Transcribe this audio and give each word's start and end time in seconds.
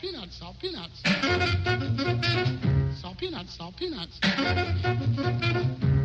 peanuts, 0.00 0.36
salt 0.36 0.56
peanuts. 0.58 1.02
Salt 3.00 3.18
peanuts, 3.18 3.54
salt 3.54 3.76
peanuts. 3.76 4.18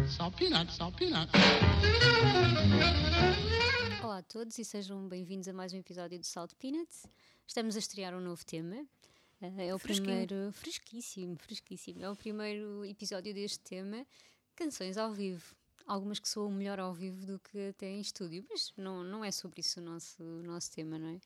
Salt 0.10 0.35
peanuts, 0.35 0.75
salt 0.75 0.97
peanuts. 0.97 1.31
Olá 4.03 4.17
a 4.17 4.23
todos 4.23 4.60
e 4.60 4.65
sejam 4.65 5.08
bem-vindos 5.08 5.47
a 5.47 5.53
mais 5.53 5.71
um 5.71 5.78
episódio 5.78 6.19
do 6.19 6.26
Salt 6.26 6.51
Peanuts. 6.55 7.05
Estamos 7.47 7.78
a 7.78 7.79
estrear 7.79 8.13
um 8.13 8.19
novo 8.19 8.46
tema. 8.46 8.85
Eh, 9.42 9.67
é 9.67 9.73
o 9.73 9.79
Fresquinho. 9.79 10.07
primeiro. 10.07 10.51
Fresquíssimo, 10.51 11.37
fresquíssimo. 11.37 12.03
É 12.03 12.09
o 12.09 12.15
primeiro 12.17 12.83
episódio 12.83 13.33
deste 13.33 13.59
tema. 13.62 14.05
Canções 14.57 14.97
ao 14.97 15.13
vivo. 15.13 15.55
Algumas 15.87 16.20
que 16.20 16.27
soam 16.27 16.52
melhor 16.52 16.81
ao 16.81 16.93
vivo 16.93 17.25
do 17.25 17.39
que 17.39 17.70
até 17.70 17.88
em 17.88 18.02
estúdio, 18.02 18.43
mas 18.49 18.73
não, 18.75 19.05
não 19.05 19.23
é 19.23 19.31
sobre 19.31 19.62
isso 19.62 19.80
o 19.80 19.84
nosso, 19.84 20.21
o 20.21 20.43
nosso 20.43 20.70
tema, 20.71 20.99
não 20.99 21.07
é? 21.07 21.20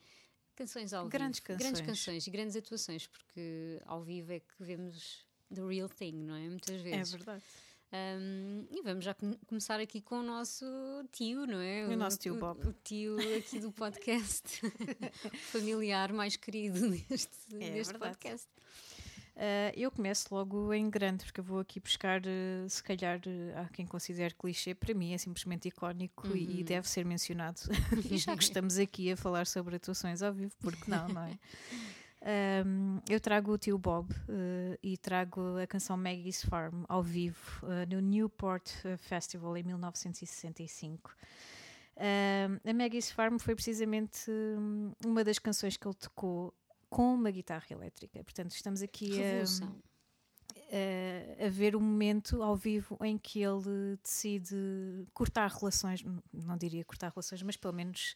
Canções 0.60 0.94
ao 0.94 1.08
Grandes 1.08 1.40
vivo. 1.40 1.58
Grandes 1.58 1.80
canções. 1.82 2.00
canções 2.06 2.28
e 2.28 2.30
grandes 2.30 2.56
atuações, 2.56 3.08
porque 3.08 3.82
ao 3.86 4.04
vivo 4.04 4.34
é 4.34 4.40
que 4.42 4.54
vemos 4.60 5.26
the 5.54 5.62
real 5.66 5.90
thing, 5.90 6.14
não 6.14 6.36
é? 6.36 6.48
Muitas 6.50 6.76
É 6.76 6.78
vezes. 6.84 7.12
verdade. 7.14 7.44
Um, 7.92 8.68
e 8.70 8.82
vamos 8.84 9.04
já 9.04 9.16
com- 9.16 9.34
começar 9.48 9.80
aqui 9.80 10.00
com 10.00 10.20
o 10.20 10.24
nosso 10.24 10.64
tio, 11.12 11.48
não 11.48 11.60
é? 11.60 11.88
O 11.88 11.98
nosso 11.98 12.20
tio 12.20 12.36
Bob. 12.36 12.68
O, 12.68 12.74
tio 12.84 13.18
aqui 13.38 13.60
do 13.60 13.72
podcast, 13.72 14.62
familiar 15.52 16.14
mais 16.14 16.36
querido 16.36 16.88
deste, 17.10 17.32
É 17.60 17.72
verdade. 17.72 17.98
podcast. 17.98 18.48
Ah, 19.42 19.72
eu 19.74 19.90
começo 19.90 20.36
logo 20.36 20.74
em 20.74 20.90
grande, 20.90 21.24
porque 21.24 21.40
eu 21.40 21.44
vou 21.46 21.60
aqui 21.60 21.80
buscar, 21.80 22.22
eh, 22.26 22.68
se 22.68 22.84
calhar, 22.84 23.22
eh, 23.26 23.54
há 23.58 23.70
quem 23.70 23.86
considere 23.86 24.34
clichê, 24.36 24.76
para 24.76 24.94
mim 24.94 25.14
é 25.14 25.18
simplesmente 25.18 25.70
icónico 25.70 26.28
e- 26.36 26.60
e 26.60 26.64
deve 26.66 26.90
ser 26.90 27.06
mencionado. 27.06 27.62
e 27.70 27.70
já 28.18 28.36
que 28.36 28.44
estamos 28.44 28.78
aqui 28.78 29.10
a 29.14 29.16
falar 29.16 29.48
sobre 29.48 29.78
atuações 29.78 30.22
ao 30.22 30.34
vivo, 30.34 30.52
porque 30.60 30.92
não, 30.92 31.08
não 31.08 31.24
é? 31.24 31.40
Ahm, 32.22 33.00
eu 33.10 33.18
trago 33.22 33.54
o 33.54 33.58
tio 33.58 33.78
Bob 33.78 34.14
eh, 34.28 34.78
e 34.84 34.98
trago 34.98 35.58
a 35.58 35.66
canção 35.66 35.96
Maggie's 35.96 36.44
Farm 36.44 36.84
ao 36.90 37.02
vivo 37.02 37.38
eh, 37.64 37.86
no 37.86 38.02
Newport 38.02 38.70
Festival 38.98 39.56
em 39.56 39.64
1965. 39.64 41.16
Ahm, 41.96 42.60
a 42.70 42.74
Maggie's 42.74 43.10
Farm 43.10 43.38
foi 43.38 43.56
precisamente 43.56 44.30
hum, 44.30 44.92
uma 45.06 45.24
das 45.24 45.40
canções 45.40 45.78
que 45.78 45.88
ele 45.88 45.96
tocou 45.96 46.54
com 46.90 47.14
uma 47.14 47.32
guitarra 47.32 47.66
elétrica. 47.70 48.24
Portanto, 48.24 48.52
estamos 48.52 48.82
aqui 48.82 49.12
a, 49.24 49.44
a, 51.42 51.46
a 51.46 51.50
ver 51.50 51.76
um 51.76 51.80
momento 51.80 52.42
ao 52.44 52.56
vivo 52.56 52.98
em 53.04 53.18
que 53.18 53.42
ele 53.42 53.98
decide 54.04 54.56
cortar 55.14 55.50
relações, 55.50 56.04
não 56.34 56.58
diria 56.58 56.84
cortar 56.86 57.12
relações, 57.12 57.42
mas 57.44 57.56
pelo 57.58 57.74
menos. 57.74 58.16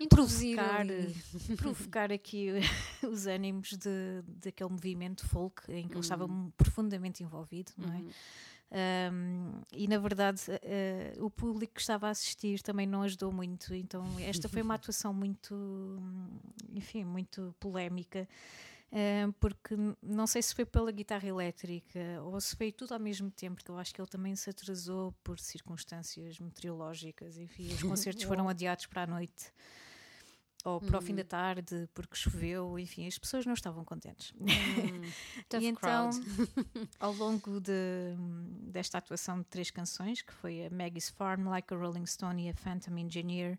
Introduzir 0.00 0.56
provocar, 0.56 0.80
ali. 0.80 1.56
provocar 1.56 2.12
aqui 2.12 2.48
os 3.10 3.26
ânimos 3.26 3.70
de, 3.70 4.22
daquele 4.42 4.70
movimento 4.70 5.26
folk 5.26 5.62
em 5.70 5.86
que 5.88 5.94
ele 5.94 6.00
estava 6.00 6.24
Uhum. 6.26 6.50
profundamente 6.56 7.22
envolvido, 7.22 7.72
não 7.76 7.92
é? 7.92 7.98
Uhum. 7.98 8.10
Um, 8.72 9.60
e 9.70 9.86
na 9.86 9.98
verdade 9.98 10.40
eh, 10.62 11.12
o 11.18 11.28
público 11.28 11.74
que 11.74 11.80
estava 11.82 12.06
a 12.06 12.10
assistir 12.10 12.62
também 12.62 12.86
não 12.86 13.02
ajudou 13.02 13.30
muito. 13.30 13.74
Então 13.74 14.04
esta 14.20 14.48
foi 14.48 14.62
uma 14.62 14.74
atuação 14.76 15.12
muito 15.12 15.54
enfim 16.72 17.04
muito 17.04 17.54
polémica. 17.60 18.26
Porque 19.40 19.74
não 20.02 20.26
sei 20.26 20.42
se 20.42 20.54
foi 20.54 20.66
pela 20.66 20.92
guitarra 20.92 21.26
elétrica 21.26 21.98
ou 22.24 22.38
se 22.38 22.54
foi 22.54 22.70
tudo 22.70 22.92
ao 22.92 23.00
mesmo 23.00 23.30
tempo 23.30 23.56
porque 23.56 23.70
eu 23.70 23.78
acho 23.78 23.94
que 23.94 23.98
ele 23.98 24.08
também 24.08 24.36
se 24.36 24.50
atrasou 24.50 25.12
por 25.24 25.38
circunstâncias 25.38 26.38
meteorológicas. 26.38 27.38
Enfim 27.38 27.72
os 27.72 27.82
concertos 27.82 28.24
foram 28.24 28.48
adiados 28.48 28.86
para 28.86 29.02
a 29.02 29.06
noite 29.06 29.52
ou 30.64 30.80
para 30.80 30.98
o 30.98 31.02
fim 31.02 31.14
da 31.14 31.24
tarde 31.24 31.88
porque 31.92 32.14
choveu 32.16 32.78
enfim 32.78 33.06
as 33.06 33.18
pessoas 33.18 33.44
não 33.46 33.54
estavam 33.54 33.84
contentes. 33.84 34.32
Hum, 34.40 34.46
e 35.60 35.66
então, 35.66 36.10
ao 37.00 37.12
longo 37.12 37.60
de- 37.60 38.16
desta 38.70 38.98
atuação 38.98 39.38
de 39.38 39.44
três 39.44 39.70
canções, 39.70 40.22
que 40.22 40.32
foi 40.32 40.66
a 40.66 40.70
Maggie's 40.70 41.08
Farm, 41.10 41.48
Like 41.48 41.72
a 41.74 41.76
Rolling 41.76 42.06
Stone 42.06 42.46
e 42.46 42.50
a 42.50 42.54
Phantom 42.54 42.96
Engineer, 42.98 43.58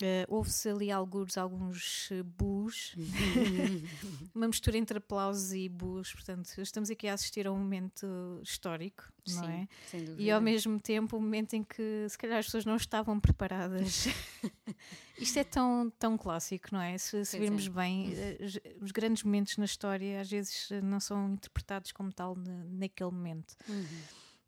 eh, 0.00 0.24
houve-se 0.28 0.68
ali 0.68 0.90
alguns, 0.90 1.36
alguns 1.36 2.08
eh, 2.12 2.22
boos, 2.22 2.94
uma 4.34 4.46
mistura 4.46 4.78
entre 4.78 4.98
aplausos 4.98 5.52
e 5.52 5.68
boos, 5.68 6.12
portanto, 6.12 6.52
estamos 6.58 6.88
aqui 6.90 7.08
a 7.08 7.14
assistir 7.14 7.46
a 7.46 7.52
um 7.52 7.58
momento 7.58 8.06
histórico, 8.42 9.04
não 9.28 9.44
Sim, 9.44 9.50
é? 9.50 9.68
sem 9.86 10.00
dúvida. 10.04 10.22
E 10.22 10.30
ao 10.30 10.40
mesmo 10.40 10.78
tempo 10.78 11.16
um 11.16 11.20
momento 11.20 11.54
em 11.54 11.64
que 11.64 12.06
se 12.08 12.16
calhar 12.16 12.38
as 12.38 12.46
pessoas 12.46 12.64
não 12.64 12.76
estavam 12.76 13.18
preparadas. 13.18 14.06
Isto 15.18 15.38
é 15.40 15.44
tão, 15.44 15.92
tão 15.98 16.16
clássico, 16.16 16.68
não 16.70 16.80
é? 16.80 16.96
Se, 16.96 17.24
se 17.24 17.38
virmos 17.38 17.66
é. 17.66 17.70
bem, 17.70 18.12
eh, 18.14 18.38
os, 18.80 18.92
grandes 18.92 19.24
momentos 19.24 19.56
na 19.56 19.64
história 19.64 20.20
às 20.20 20.30
vezes 20.30 20.68
não 20.82 21.00
são 21.00 21.32
interpretados 21.32 21.90
como 21.90 22.12
tal 22.12 22.36
na- 22.36 22.64
naquele 22.70 23.10
momento. 23.10 23.56
Uhum. 23.68 23.84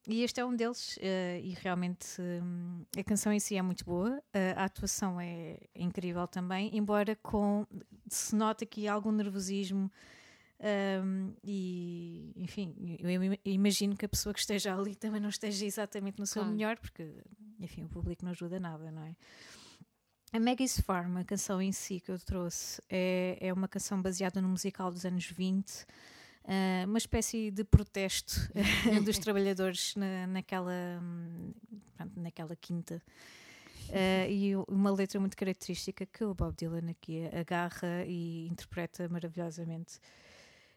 E 0.08 0.22
este 0.22 0.40
é 0.40 0.44
um 0.44 0.56
deles, 0.56 0.98
eh, 1.00 1.40
e 1.44 1.50
realmente 1.50 2.20
hum, 2.20 2.84
a 2.98 3.04
canção 3.04 3.32
em 3.32 3.38
si 3.38 3.56
é 3.56 3.62
muito 3.62 3.84
boa, 3.84 4.22
eh, 4.32 4.54
a 4.56 4.64
atuação 4.64 5.20
é 5.20 5.58
incrível 5.74 6.26
também, 6.26 6.74
embora 6.76 7.14
com 7.16 7.66
se 8.08 8.34
nota 8.34 8.64
aqui 8.64 8.88
algum 8.88 9.12
nervosismo. 9.12 9.90
hum, 11.04 11.32
e 11.44 12.32
enfim, 12.36 12.74
eu 12.98 13.10
im- 13.22 13.38
imagino 13.44 13.96
que 13.96 14.04
a 14.04 14.08
pessoa 14.08 14.32
que 14.34 14.40
esteja 14.40 14.74
ali 14.74 14.94
também 14.94 15.20
não 15.20 15.28
esteja 15.30 15.64
exatamente 15.64 16.18
no 16.18 16.26
seu 16.26 16.42
Claro. 16.42 16.54
melhor, 16.56 16.78
porque 16.78 17.22
enfim, 17.58 17.84
o 17.84 17.88
público 17.88 18.24
não 18.24 18.32
ajuda 18.32 18.58
nada, 18.58 18.90
não 18.90 19.04
é? 19.04 19.14
A 20.32 20.38
Maggie's 20.40 20.80
Farm, 20.80 21.16
a 21.18 21.24
canção 21.24 21.60
em 21.60 21.72
si 21.72 21.98
que 22.00 22.10
eu 22.10 22.18
trouxe, 22.18 22.80
é, 22.88 23.36
é 23.40 23.52
uma 23.52 23.66
canção 23.68 24.00
baseada 24.00 24.40
no 24.40 24.48
musical 24.48 24.90
dos 24.90 25.04
anos 25.04 25.24
20, 25.26 25.84
ah, 26.50 26.84
uma 26.86 26.98
espécie 26.98 27.50
de 27.52 27.62
protesto 27.62 28.34
dos 29.04 29.18
trabalhadores 29.22 29.94
na- 29.94 30.26
naquela, 30.26 30.72
hum, 31.00 31.52
pronto, 31.96 32.20
naquela 32.20 32.56
quinta. 32.56 33.00
Ah, 33.92 34.28
e 34.28 34.54
uma 34.68 34.90
letra 34.90 35.18
muito 35.20 35.36
característica 35.36 36.04
que 36.06 36.24
o 36.24 36.34
Bob 36.34 36.54
Dylan 36.56 36.90
aqui 36.90 37.26
agarra 37.32 38.04
e 38.06 38.48
interpreta 38.48 39.08
maravilhosamente. 39.08 40.00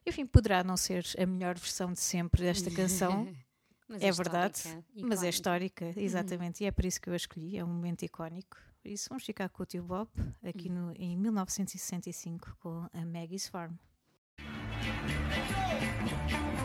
Enfim, 0.05 0.25
poderá 0.25 0.63
não 0.63 0.75
ser 0.77 1.05
a 1.17 1.25
melhor 1.25 1.57
versão 1.57 1.91
de 1.93 1.99
sempre 1.99 2.43
desta 2.43 2.69
canção, 2.69 3.27
Mas 3.87 4.01
é 4.01 4.11
verdade, 4.11 4.57
histórica, 4.57 4.85
mas 4.95 5.01
é 5.01 5.01
icónica. 5.01 5.29
histórica, 5.29 5.93
exatamente, 5.97 6.63
e 6.63 6.65
é 6.67 6.71
por 6.71 6.85
isso 6.85 6.99
que 7.01 7.09
eu 7.09 7.13
a 7.13 7.17
escolhi, 7.17 7.57
é 7.57 7.63
um 7.63 7.67
momento 7.67 8.03
icónico. 8.03 8.57
Por 8.81 8.89
isso 8.89 9.07
vamos 9.09 9.23
ficar 9.23 9.49
com 9.49 9.61
o 9.61 9.65
tio 9.65 9.83
Bob, 9.83 10.09
aqui 10.43 10.67
no, 10.69 10.91
em 10.95 11.15
1965, 11.17 12.57
com 12.59 12.87
a 12.91 13.05
Maggie's 13.05 13.47
Farm. 13.47 13.73
I 16.05 16.62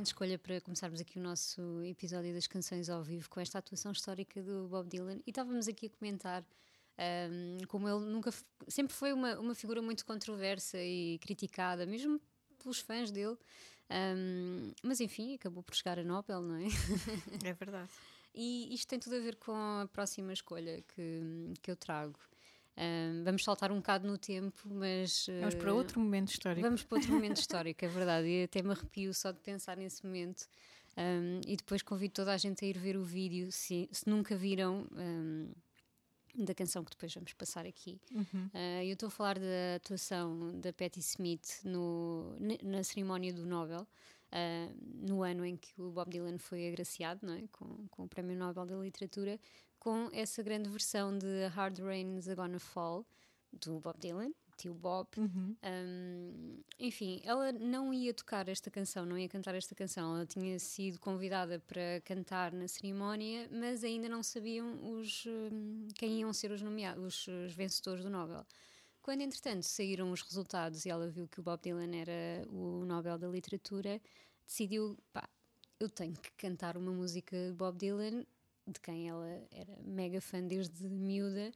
excelente 0.00 0.06
escolha 0.06 0.38
para 0.38 0.60
começarmos 0.60 1.00
aqui 1.00 1.18
o 1.18 1.22
nosso 1.22 1.82
episódio 1.82 2.32
das 2.32 2.46
canções 2.46 2.88
ao 2.88 3.02
vivo 3.02 3.28
com 3.28 3.40
esta 3.40 3.58
atuação 3.58 3.92
histórica 3.92 4.42
do 4.42 4.66
Bob 4.68 4.88
Dylan. 4.88 5.18
E 5.26 5.30
estávamos 5.30 5.68
aqui 5.68 5.86
a 5.86 5.90
comentar 5.90 6.44
um, 7.30 7.58
como 7.66 7.88
ele 7.88 8.06
nunca 8.06 8.30
sempre 8.68 8.94
foi 8.94 9.12
uma, 9.12 9.38
uma 9.38 9.54
figura 9.54 9.82
muito 9.82 10.04
controversa 10.06 10.78
e 10.78 11.18
criticada, 11.18 11.84
mesmo 11.86 12.20
pelos 12.62 12.78
fãs 12.78 13.10
dele. 13.10 13.36
Um, 13.90 14.72
mas 14.82 15.00
enfim, 15.00 15.34
acabou 15.34 15.62
por 15.62 15.74
chegar 15.74 15.98
a 15.98 16.04
Nobel, 16.04 16.40
não 16.40 16.56
é? 16.56 16.66
É 17.44 17.52
verdade. 17.52 17.90
E 18.32 18.72
isto 18.72 18.86
tem 18.86 19.00
tudo 19.00 19.16
a 19.16 19.18
ver 19.18 19.34
com 19.34 19.50
a 19.50 19.88
próxima 19.92 20.32
escolha 20.32 20.80
que, 20.94 21.52
que 21.60 21.68
eu 21.68 21.74
trago. 21.74 22.16
Um, 22.80 23.24
vamos 23.24 23.44
saltar 23.44 23.70
um 23.70 23.76
bocado 23.76 24.08
no 24.08 24.16
tempo, 24.16 24.66
mas. 24.70 25.26
Vamos 25.40 25.54
para 25.54 25.74
uh, 25.74 25.76
outro 25.76 26.00
momento 26.00 26.28
histórico. 26.30 26.62
Vamos 26.62 26.82
para 26.82 26.96
outro 26.96 27.12
momento 27.12 27.36
histórico, 27.40 27.84
é 27.84 27.88
verdade. 27.88 28.26
E 28.26 28.44
até 28.44 28.62
me 28.62 28.70
arrepio 28.70 29.12
só 29.12 29.30
de 29.30 29.38
pensar 29.40 29.76
nesse 29.76 30.04
momento. 30.04 30.46
Um, 30.96 31.40
e 31.46 31.56
depois 31.56 31.82
convido 31.82 32.14
toda 32.14 32.32
a 32.32 32.38
gente 32.38 32.64
a 32.64 32.68
ir 32.68 32.78
ver 32.78 32.96
o 32.96 33.04
vídeo, 33.04 33.52
se, 33.52 33.88
se 33.92 34.08
nunca 34.08 34.34
viram, 34.34 34.86
um, 34.92 35.52
da 36.34 36.54
canção 36.54 36.82
que 36.82 36.90
depois 36.90 37.12
vamos 37.12 37.32
passar 37.34 37.66
aqui. 37.66 38.00
Uhum. 38.12 38.50
Uh, 38.54 38.82
eu 38.84 38.94
estou 38.94 39.08
a 39.08 39.10
falar 39.10 39.38
da 39.38 39.76
atuação 39.76 40.58
da 40.58 40.72
Patti 40.72 41.00
Smith 41.00 41.60
no, 41.64 42.34
na 42.62 42.82
cerimónia 42.82 43.32
do 43.32 43.44
Nobel, 43.44 43.86
uh, 44.32 45.06
no 45.06 45.22
ano 45.22 45.44
em 45.44 45.56
que 45.56 45.80
o 45.80 45.90
Bob 45.90 46.10
Dylan 46.10 46.38
foi 46.38 46.68
agraciado 46.68 47.26
não 47.26 47.34
é? 47.34 47.44
com, 47.52 47.86
com 47.88 48.04
o 48.04 48.08
Prémio 48.08 48.36
Nobel 48.36 48.66
da 48.66 48.76
Literatura, 48.76 49.38
com 49.78 50.08
essa 50.12 50.42
grande 50.42 50.68
versão 50.68 51.16
de 51.16 51.46
Hard 51.48 51.78
Rain's 51.78 52.28
Are 52.28 52.36
Gonna 52.36 52.58
Fall, 52.58 53.06
do 53.52 53.80
Bob 53.80 53.98
Dylan, 53.98 54.30
tio 54.56 54.74
Bob. 54.74 55.08
Uhum. 55.16 55.56
Um, 55.64 56.62
enfim, 56.78 57.20
ela 57.24 57.50
não 57.52 57.92
ia 57.92 58.12
tocar 58.12 58.48
esta 58.48 58.70
canção, 58.70 59.06
não 59.06 59.18
ia 59.18 59.28
cantar 59.28 59.54
esta 59.54 59.74
canção. 59.74 60.14
Ela 60.14 60.26
tinha 60.26 60.58
sido 60.58 61.00
convidada 61.00 61.58
para 61.60 62.00
cantar 62.04 62.52
na 62.52 62.68
cerimónia, 62.68 63.48
mas 63.50 63.82
ainda 63.82 64.08
não 64.08 64.22
sabiam 64.22 64.98
os, 64.98 65.24
um, 65.26 65.88
quem 65.94 66.20
iam 66.20 66.32
ser 66.32 66.50
os, 66.50 66.62
nomeados, 66.62 67.02
os, 67.02 67.28
os 67.28 67.52
vencedores 67.52 68.04
do 68.04 68.10
Nobel. 68.10 68.44
Quando, 69.02 69.22
entretanto, 69.22 69.62
saíram 69.64 70.12
os 70.12 70.22
resultados 70.22 70.84
e 70.84 70.90
ela 70.90 71.08
viu 71.08 71.26
que 71.26 71.40
o 71.40 71.42
Bob 71.42 71.60
Dylan 71.62 71.94
era 71.96 72.46
o 72.48 72.84
Nobel 72.84 73.18
da 73.18 73.28
Literatura, 73.28 74.00
decidiu, 74.46 74.98
pá, 75.12 75.28
eu 75.78 75.88
tenho 75.88 76.14
que 76.14 76.30
cantar 76.32 76.76
uma 76.76 76.92
música 76.92 77.36
de 77.48 77.54
Bob 77.54 77.78
Dylan, 77.78 78.24
de 78.66 78.80
quem 78.80 79.08
ela 79.08 79.26
era 79.50 79.76
mega 79.82 80.20
fã 80.20 80.42
desde 80.42 80.84
miúda 80.88 81.50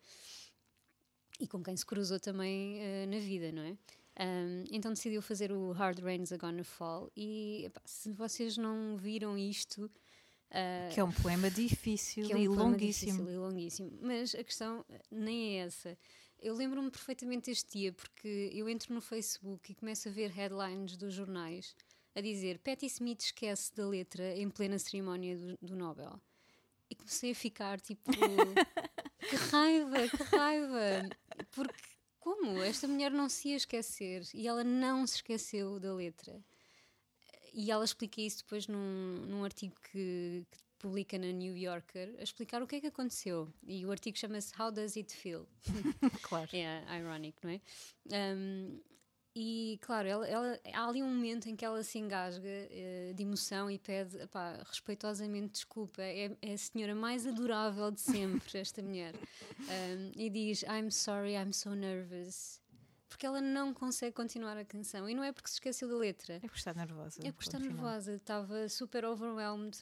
e 1.39 1.47
com 1.47 1.63
quem 1.63 1.77
se 1.77 1.85
cruzou 1.85 2.19
também 2.19 2.81
eh, 2.81 3.07
na 3.07 3.19
vida, 3.19 3.53
não 3.53 3.63
é? 3.63 3.77
Um, 4.17 4.65
então 4.71 4.93
decidiu 4.93 5.21
fazer 5.21 5.51
o 5.51 5.73
Hard 5.73 5.99
Rain's 5.99 6.31
Are 6.31 6.41
Gonna 6.41 6.63
Fall 6.63 7.11
e 7.17 7.65
epá, 7.67 7.83
se 7.85 8.13
vocês 8.13 8.57
não 8.57 8.97
viram 8.97 9.37
isto 9.37 9.91
ah, 10.53 10.89
Que 10.93 11.01
é 11.01 11.05
um 11.05 11.11
poema 11.11 11.51
difícil 11.51 12.27
que 12.27 12.33
é 12.33 12.37
um 12.37 12.39
e 12.39 12.47
poema 12.47 12.63
longuíssimo. 12.63 13.13
difícil 13.13 13.33
e 13.33 13.37
longuíssimo. 13.37 13.99
Mas 14.01 14.35
a 14.35 14.45
questão 14.45 14.85
eh, 14.89 15.01
nem 15.11 15.59
é 15.59 15.67
essa. 15.67 15.99
Eu 16.45 16.55
lembro-me 16.55 16.91
perfeitamente 16.91 17.47
deste 17.47 17.79
dia 17.79 17.91
porque 17.91 18.51
eu 18.53 18.69
entro 18.69 18.93
no 18.93 19.01
Facebook 19.01 19.73
e 19.73 19.75
começo 19.75 20.11
a 20.11 20.13
ver 20.13 20.31
headlines 20.31 20.95
dos 20.95 21.15
jornais 21.15 21.75
a 22.15 22.21
dizer 22.21 22.59
Patti 22.59 22.85
Smith 22.85 23.23
esquece 23.23 23.75
da 23.75 23.89
letra 23.89 24.37
em 24.37 24.51
plena 24.51 24.79
cerimónia 24.79 25.39
do, 25.39 25.57
do 25.63 25.75
Nobel. 25.75 26.21
E 26.91 26.95
comecei 26.95 27.31
a 27.31 27.35
ficar 27.35 27.81
tipo 27.81 28.11
que 29.27 29.37
raiva, 29.37 30.07
que 30.07 30.23
raiva. 30.37 31.09
Porque 31.51 31.83
como? 32.21 32.63
Esta 32.63 32.87
mulher 32.87 33.11
não 33.11 33.31
se 33.31 33.49
ia 33.49 33.57
esquecer 33.57 34.29
e 34.35 34.47
ela 34.47 34.63
não 34.63 35.07
se 35.07 35.15
esqueceu 35.17 35.81
da 35.81 35.95
letra. 35.95 36.45
E 37.55 37.71
ela 37.71 37.87
explica 37.87 38.21
isso 38.21 38.43
depois 38.43 38.69
num, 38.69 39.25
num 39.27 39.45
artigo 39.45 39.77
que, 39.91 40.45
que 40.51 40.59
publica 40.85 41.19
na 41.19 41.33
New 41.33 41.57
Yorker, 41.57 42.15
a 42.19 42.23
explicar 42.23 42.63
o 42.63 42.67
que 42.67 42.77
é 42.77 42.81
que 42.83 42.87
aconteceu. 42.89 43.51
E 43.67 43.87
o 43.87 43.91
artigo 43.91 44.19
chama-se 44.19 44.53
How 44.61 44.71
Does 44.71 44.97
It 44.99 45.15
Feel? 45.15 45.49
Claro. 46.23 46.51
É 46.53 46.99
ironic, 46.99 47.39
não 47.43 47.51
é? 47.51 47.61
Um, 48.37 48.81
e 49.35 49.79
claro, 49.81 50.07
ela, 50.07 50.29
ela- 50.29 50.61
há 50.75 50.87
ali 50.87 51.03
um 51.03 51.09
momento 51.09 51.49
em 51.49 51.57
que 51.57 51.65
ela 51.65 51.83
se 51.83 51.99
engasga 51.99 52.47
eh, 52.47 53.13
de 53.17 53.23
emoção 53.23 53.69
e 53.71 53.79
pede 53.79 54.17
epá, 54.21 54.63
respeitosamente 54.69 55.53
desculpa. 55.55 56.03
É, 56.03 56.37
é 56.43 56.53
a 56.53 56.59
senhora 56.59 56.95
mais 56.95 57.27
adorável 57.27 57.91
de 57.91 58.01
sempre, 58.01 58.59
esta 58.59 58.83
mulher. 58.83 59.15
Um, 59.61 60.13
e 60.15 60.29
diz: 60.31 60.63
I'm 60.65 60.91
sorry, 60.91 61.33
I'm 61.35 61.53
so 61.53 61.71
nervous. 61.75 62.61
Porque 63.09 63.25
ela 63.27 63.41
não 63.41 63.73
consegue 63.73 64.15
continuar 64.15 64.57
a 64.59 64.65
canção. 64.65 65.09
E 65.09 65.15
não 65.15 65.25
é 65.25 65.33
porque 65.33 65.49
se 65.49 65.55
esqueceu 65.55 65.89
da 65.89 65.97
letra. 65.97 66.35
É 66.43 66.49
por 66.49 66.57
estar 66.57 66.75
nervosa. 66.77 67.21
É 67.25 67.33
porque 67.33 67.49
está 67.49 67.59
nervosa, 67.59 68.15
estava 68.15 68.69
super 68.69 69.05
overwhelmed 69.05 69.79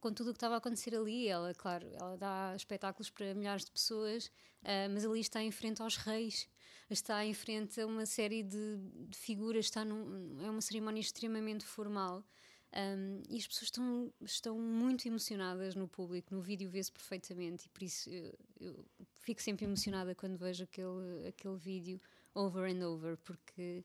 com 0.00 0.12
tudo 0.12 0.30
o 0.30 0.32
que 0.32 0.36
estava 0.36 0.54
a 0.54 0.58
acontecer 0.58 0.94
ali. 0.94 1.28
Ela, 1.28 1.54
claro, 1.54 1.88
ela 1.94 2.16
dá 2.16 2.54
espetáculos 2.56 3.10
para 3.10 3.34
milhares 3.34 3.64
de 3.64 3.70
pessoas, 3.70 4.30
ah, 4.64 4.88
mas 4.90 5.04
ali 5.04 5.20
está 5.20 5.42
em 5.42 5.50
frente 5.50 5.82
aos 5.82 5.96
reis, 5.96 6.48
está 6.90 7.24
em 7.24 7.34
frente 7.34 7.80
a 7.80 7.86
uma 7.86 8.06
série 8.06 8.42
de, 8.42 8.78
de 9.08 9.18
figuras, 9.18 9.66
está 9.66 9.84
num, 9.84 10.38
é 10.44 10.50
uma 10.50 10.60
cerimónia 10.60 11.00
extremamente 11.00 11.64
formal. 11.64 12.24
Um, 12.70 13.22
e 13.30 13.38
as 13.38 13.46
pessoas 13.46 13.62
estão, 13.62 14.12
estão 14.20 14.58
muito 14.58 15.08
emocionadas 15.08 15.74
no 15.74 15.88
público, 15.88 16.34
no 16.34 16.42
vídeo 16.42 16.68
vê-se 16.68 16.92
perfeitamente, 16.92 17.64
e 17.64 17.68
por 17.70 17.82
isso 17.82 18.10
eu, 18.10 18.38
eu 18.60 18.86
fico 19.22 19.40
sempre 19.40 19.64
emocionada 19.64 20.14
quando 20.14 20.36
vejo 20.36 20.64
aquele, 20.64 21.28
aquele 21.28 21.56
vídeo 21.56 21.98
over 22.34 22.70
and 22.70 22.86
over, 22.86 23.16
porque 23.24 23.82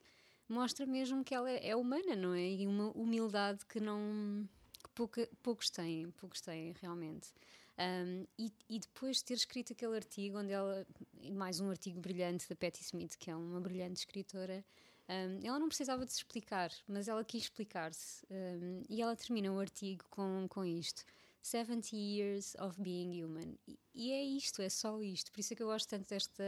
mostra 0.49 0.85
mesmo 0.85 1.23
que 1.23 1.33
ela 1.33 1.49
é, 1.49 1.69
é 1.69 1.75
humana, 1.77 2.13
não 2.13 2.33
é? 2.33 2.45
E 2.45 2.67
uma 2.67 2.91
humildade 2.91 3.65
que 3.65 3.79
não 3.79 4.47
pouca- 4.93 5.29
poucos 5.41 5.69
têm, 5.69 6.11
poucos 6.11 6.41
têm 6.41 6.73
realmente. 6.81 7.29
Um, 7.77 8.25
e, 8.37 8.51
e 8.69 8.79
depois 8.79 9.17
de 9.17 9.23
ter 9.25 9.33
escrito 9.33 9.73
aquele 9.73 9.95
artigo, 9.95 10.37
onde 10.37 10.51
ela, 10.51 10.85
mais 11.31 11.59
um 11.59 11.69
artigo 11.69 11.99
brilhante 11.99 12.47
da 12.47 12.55
Patti 12.55 12.81
Smith, 12.81 13.15
que 13.17 13.31
é 13.31 13.35
uma 13.35 13.59
brilhante 13.59 13.99
escritora, 14.01 14.63
um, 15.09 15.45
ela 15.45 15.59
não 15.59 15.67
precisava 15.67 16.05
de 16.05 16.11
se 16.13 16.19
explicar, 16.19 16.71
mas 16.87 17.07
ela 17.07 17.23
quis 17.25 17.43
explicar-se. 17.43 18.25
Um, 18.29 18.83
e 18.87 19.01
ela 19.01 19.15
termina 19.15 19.51
o 19.51 19.59
artigo 19.59 20.03
com, 20.09 20.45
com 20.47 20.63
isto: 20.63 21.03
70 21.41 21.95
Years 21.95 22.55
of 22.55 22.79
Being 22.79 23.23
Human. 23.23 23.57
E, 23.67 23.77
e 23.95 24.11
é 24.11 24.23
isto, 24.23 24.61
é 24.61 24.69
só 24.69 25.01
isto. 25.01 25.31
Por 25.31 25.39
isso 25.39 25.53
é 25.53 25.55
que 25.55 25.63
eu 25.63 25.67
gosto 25.67 25.89
tanto 25.89 26.07
desta, 26.07 26.43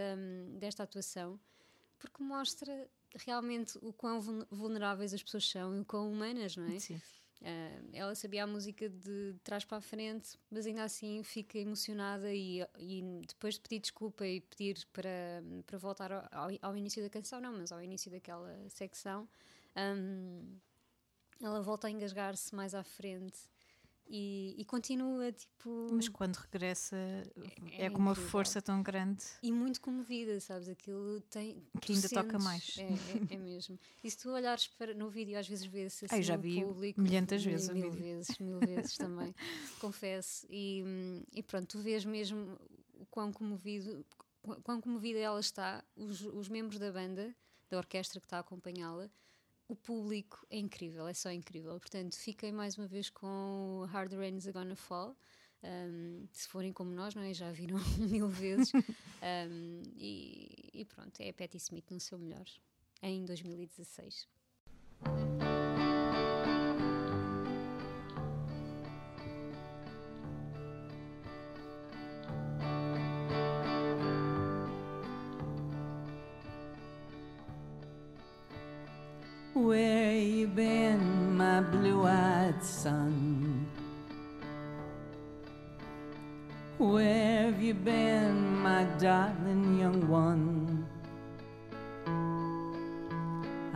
desta 0.59 0.83
atuação, 0.83 1.39
porque 1.97 2.21
mostra 2.23 2.87
realmente 3.15 3.77
o 3.81 3.91
quão 3.91 4.21
vul- 4.21 4.45
vulneráveis 4.51 5.13
as 5.13 5.23
pessoas 5.23 5.49
são 5.49 5.75
e 5.75 5.79
o 5.79 5.85
quão 5.85 6.09
humanas, 6.11 6.55
não 6.55 6.65
é? 6.65 6.79
Sim. 6.79 7.01
Ah, 7.47 7.79
ela 7.93 8.15
sabia 8.15 8.43
a 8.43 8.47
música 8.47 8.89
de 8.89 9.35
trás 9.43 9.63
para 9.63 9.77
a 9.77 9.81
frente, 9.81 10.35
mas 10.49 10.65
ainda 10.65 10.83
assim 10.83 11.21
fica 11.21 11.59
emocionada 11.59 12.33
e, 12.33 12.61
e 12.79 13.21
depois 13.27 13.53
de 13.53 13.61
pedir 13.61 13.79
desculpa 13.79 14.25
e 14.25 14.41
pedir 14.41 14.83
para, 14.91 15.43
para 15.67 15.77
voltar 15.77 16.11
ao, 16.11 16.49
ao, 16.59 16.75
início 16.75 17.03
da 17.03 17.09
canção, 17.09 17.39
não, 17.39 17.53
mas 17.53 17.71
ao 17.71 17.79
início 17.83 18.09
daquela 18.09 18.51
secção, 18.69 19.29
hum, 19.77 20.57
ela 21.39 21.61
volta 21.61 21.85
a 21.85 21.91
engasgar-se 21.91 22.55
mais 22.55 22.73
à 22.73 22.83
frente 22.83 23.37
e, 24.07 24.55
e 24.57 24.65
continua 24.65 25.31
tipo. 25.31 25.87
Mas 25.91 26.07
quando 26.07 26.35
regressa 26.35 26.95
é, 26.95 27.85
é 27.85 27.89
com 27.89 27.97
uma 27.99 28.11
incrível. 28.11 28.29
força 28.29 28.61
tão 28.61 28.81
grande. 28.83 29.23
E 29.41 29.51
muito 29.51 29.81
comovida, 29.81 30.39
sabes? 30.39 30.69
Aquilo 30.69 31.21
tem. 31.21 31.63
Que 31.81 31.93
ainda 31.93 32.09
toca 32.09 32.39
sentes- 32.39 32.43
mais. 32.43 32.77
É, 32.77 32.83
é- 32.83 33.35
é 33.35 33.37
mesmo. 33.37 33.79
E 34.03 34.09
se 34.11 34.17
tu 34.17 34.29
olhares 34.29 34.67
para, 34.67 34.93
no 34.93 35.09
vídeo, 35.09 35.37
às 35.37 35.47
vezes 35.47 35.65
vê-se 35.65 36.05
assim 36.05 36.15
Ah, 36.15 36.19
eu 36.19 36.23
já 36.23 36.37
vi 36.37 36.63
público. 36.63 37.01
milhentas 37.01 37.43
vezes 37.43 37.69
Mil 37.69 37.91
vídeo. 37.91 38.03
vezes, 38.03 38.37
mil 38.37 38.59
vezes 38.59 38.95
também, 38.97 39.33
confesso. 39.81 40.45
E, 40.49 40.83
e 41.33 41.41
pronto, 41.43 41.67
tu 41.67 41.79
vês 41.79 42.05
mesmo 42.05 42.57
o 42.93 43.05
quão 43.07 43.31
comovido, 43.33 44.05
qu- 44.41 44.61
quão 44.61 44.79
comovida 44.79 45.19
ela 45.19 45.39
está, 45.39 45.83
os, 45.95 46.21
os 46.21 46.47
membros 46.49 46.79
da 46.79 46.91
banda, 46.91 47.35
da 47.69 47.77
orquestra 47.77 48.19
que 48.19 48.25
está 48.27 48.37
a 48.37 48.41
acompanhá-la. 48.41 49.09
O 49.67 49.75
público 49.75 50.45
é 50.49 50.57
incrível, 50.57 51.07
é 51.07 51.13
só 51.13 51.31
incrível. 51.31 51.71
Portanto, 51.79 52.15
fiquem 52.15 52.51
mais 52.51 52.77
uma 52.77 52.87
vez 52.87 53.09
com 53.09 53.85
Hard 53.89 54.13
Rain's 54.13 54.45
Are 54.45 54.53
Gonna 54.53 54.75
Fall. 54.75 55.15
Um, 55.63 56.27
se 56.31 56.47
forem 56.47 56.71
como 56.71 56.91
nós, 56.91 57.15
não 57.15 57.23
é? 57.23 57.33
já 57.33 57.51
viram 57.51 57.77
mil 57.97 58.29
vezes. 58.29 58.71
Um, 58.73 59.81
e, 59.97 60.69
e 60.73 60.85
pronto, 60.85 61.19
é 61.19 61.31
Patti 61.31 61.57
Smith 61.57 61.89
no 61.89 61.99
seu 61.99 62.19
melhor, 62.19 62.45
em 63.01 63.25
2016. 63.25 64.27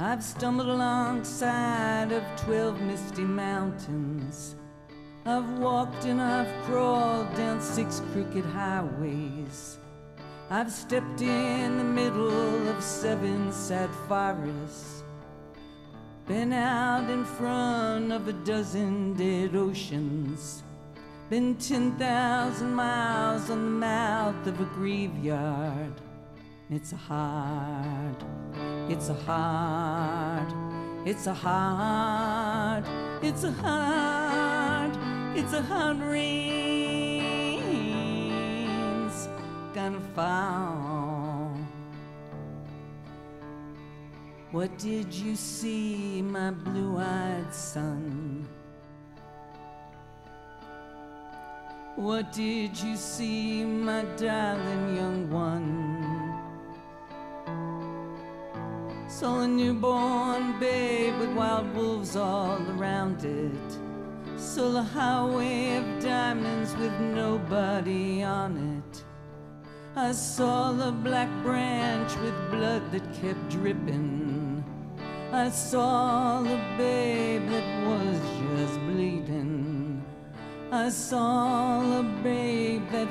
I've 0.02 0.24
stumbled 0.24 0.70
alongside 0.70 2.14
of 2.14 2.24
twelve 2.38 2.80
misty 2.80 3.26
mountains. 3.26 4.56
I've 5.26 5.60
walked 5.60 6.06
and 6.06 6.22
I've 6.22 6.64
crawled 6.64 7.36
down 7.36 7.60
six 7.60 8.02
crooked 8.14 8.46
highways. 8.46 9.78
I've 10.50 10.72
stepped 10.72 11.22
in 11.22 11.78
the 11.78 11.84
middle 11.84 12.70
of 12.70 12.82
seven 12.82 13.52
sad 13.52 13.90
forests. 14.08 15.04
Been 16.28 16.54
out 16.54 17.10
in 17.10 17.26
front 17.26 18.14
of 18.14 18.30
a 18.30 18.34
dozen 18.34 19.16
dead 19.16 19.54
oceans. 19.54 20.64
Been 21.30 21.56
10,000 21.56 22.74
miles 22.74 23.50
on 23.50 23.66
the 23.66 23.86
mouth 23.86 24.48
of 24.48 24.62
a 24.62 24.66
graveyard. 24.76 25.92
It's 26.72 26.94
a 26.94 26.98
hard, 26.98 28.24
it's 28.90 29.10
a 29.10 29.16
hard, 29.16 30.54
it's 31.04 31.26
a 31.26 31.34
hard, 31.34 32.86
it's 33.24 33.44
a 33.44 33.52
hard, 33.52 34.96
it's 35.36 35.54
a 35.54 35.64
hard 35.64 35.98
rain's 35.98 36.30
gonna 39.74 40.00
fall. 40.14 41.58
What 44.52 44.78
did 44.78 45.12
you 45.12 45.36
see, 45.36 46.22
my 46.22 46.52
blue 46.52 47.00
eyed 47.00 47.52
son? 47.52 48.48
What 51.96 52.32
did 52.32 52.80
you 52.80 52.96
see, 52.96 53.64
my 53.64 54.04
darling 54.18 54.96
young 54.96 55.32
one? 55.32 56.19
Saw 59.10 59.40
a 59.40 59.48
newborn 59.48 60.60
babe 60.60 61.18
with 61.18 61.32
wild 61.32 61.74
wolves 61.76 62.16
all 62.16 62.62
around 62.78 63.26
it. 63.26 63.80
Saw 64.40 64.78
a 64.78 64.84
highway 64.84 65.78
of 65.78 66.00
diamonds 66.00 66.76
with 66.76 66.94
nobody 67.02 68.22
on 68.22 68.56
it. 68.78 69.04
I 69.96 70.12
saw 70.12 70.72
the 70.74 70.92
black 70.92 71.28
branch 71.42 72.16
with 72.18 72.52
blood 72.52 72.92
that 72.92 73.04
kept 73.20 73.50
dripping. 73.50 74.64
I 75.34 75.50
saw 75.50 76.44
the 76.44 76.62
babe 76.78 77.50
that 77.50 77.88
was 77.88 78.20
just 78.40 78.80
bleeding. 78.82 80.06
I 80.72 80.90
saw 80.90 81.82
the 81.82 82.04
babe 82.22 82.88
that. 82.92 83.08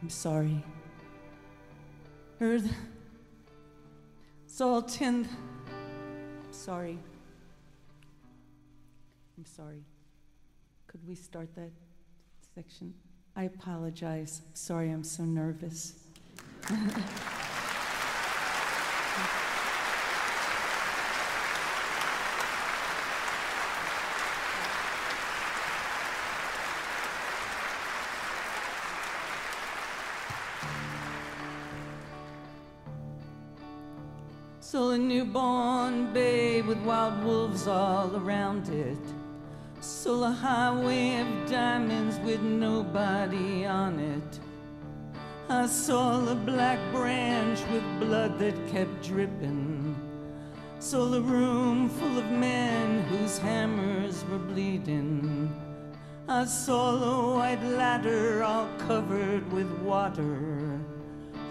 I'm 0.00 0.08
sorry. 0.08 0.62
Heard. 2.42 2.68
Saw 4.48 4.80
ten. 4.80 5.28
Sorry. 6.50 6.98
I'm 9.38 9.44
sorry. 9.44 9.84
Could 10.88 11.06
we 11.06 11.14
start 11.14 11.54
that 11.54 11.70
section? 12.52 12.94
I 13.36 13.44
apologize. 13.44 14.42
Sorry, 14.54 14.90
I'm 14.90 15.04
so 15.04 15.22
nervous. 15.22 15.94
newborn 35.22 36.12
babe 36.12 36.66
with 36.66 36.78
wild 36.78 37.22
wolves 37.24 37.68
all 37.68 38.10
around 38.16 38.68
it. 38.68 38.98
A 40.04 40.32
highway 40.32 41.20
of 41.20 41.50
diamonds 41.50 42.18
with 42.24 42.42
nobody 42.42 43.64
on 43.64 44.00
it. 44.00 44.40
I 45.48 45.66
saw 45.66 46.28
a 46.28 46.34
black 46.34 46.78
branch 46.92 47.60
with 47.72 47.84
blood 48.00 48.38
that 48.40 48.56
kept 48.68 49.02
dripping. 49.02 49.96
Saw 50.80 51.14
a 51.14 51.20
room 51.20 51.88
full 51.88 52.18
of 52.18 52.30
men 52.30 53.02
whose 53.02 53.38
hammers 53.38 54.24
were 54.28 54.38
bleeding. 54.38 55.48
I 56.28 56.44
saw 56.44 56.96
a 56.96 57.34
white 57.36 57.62
ladder 57.62 58.42
all 58.42 58.68
covered 58.88 59.50
with 59.52 59.70
water. 59.82 60.71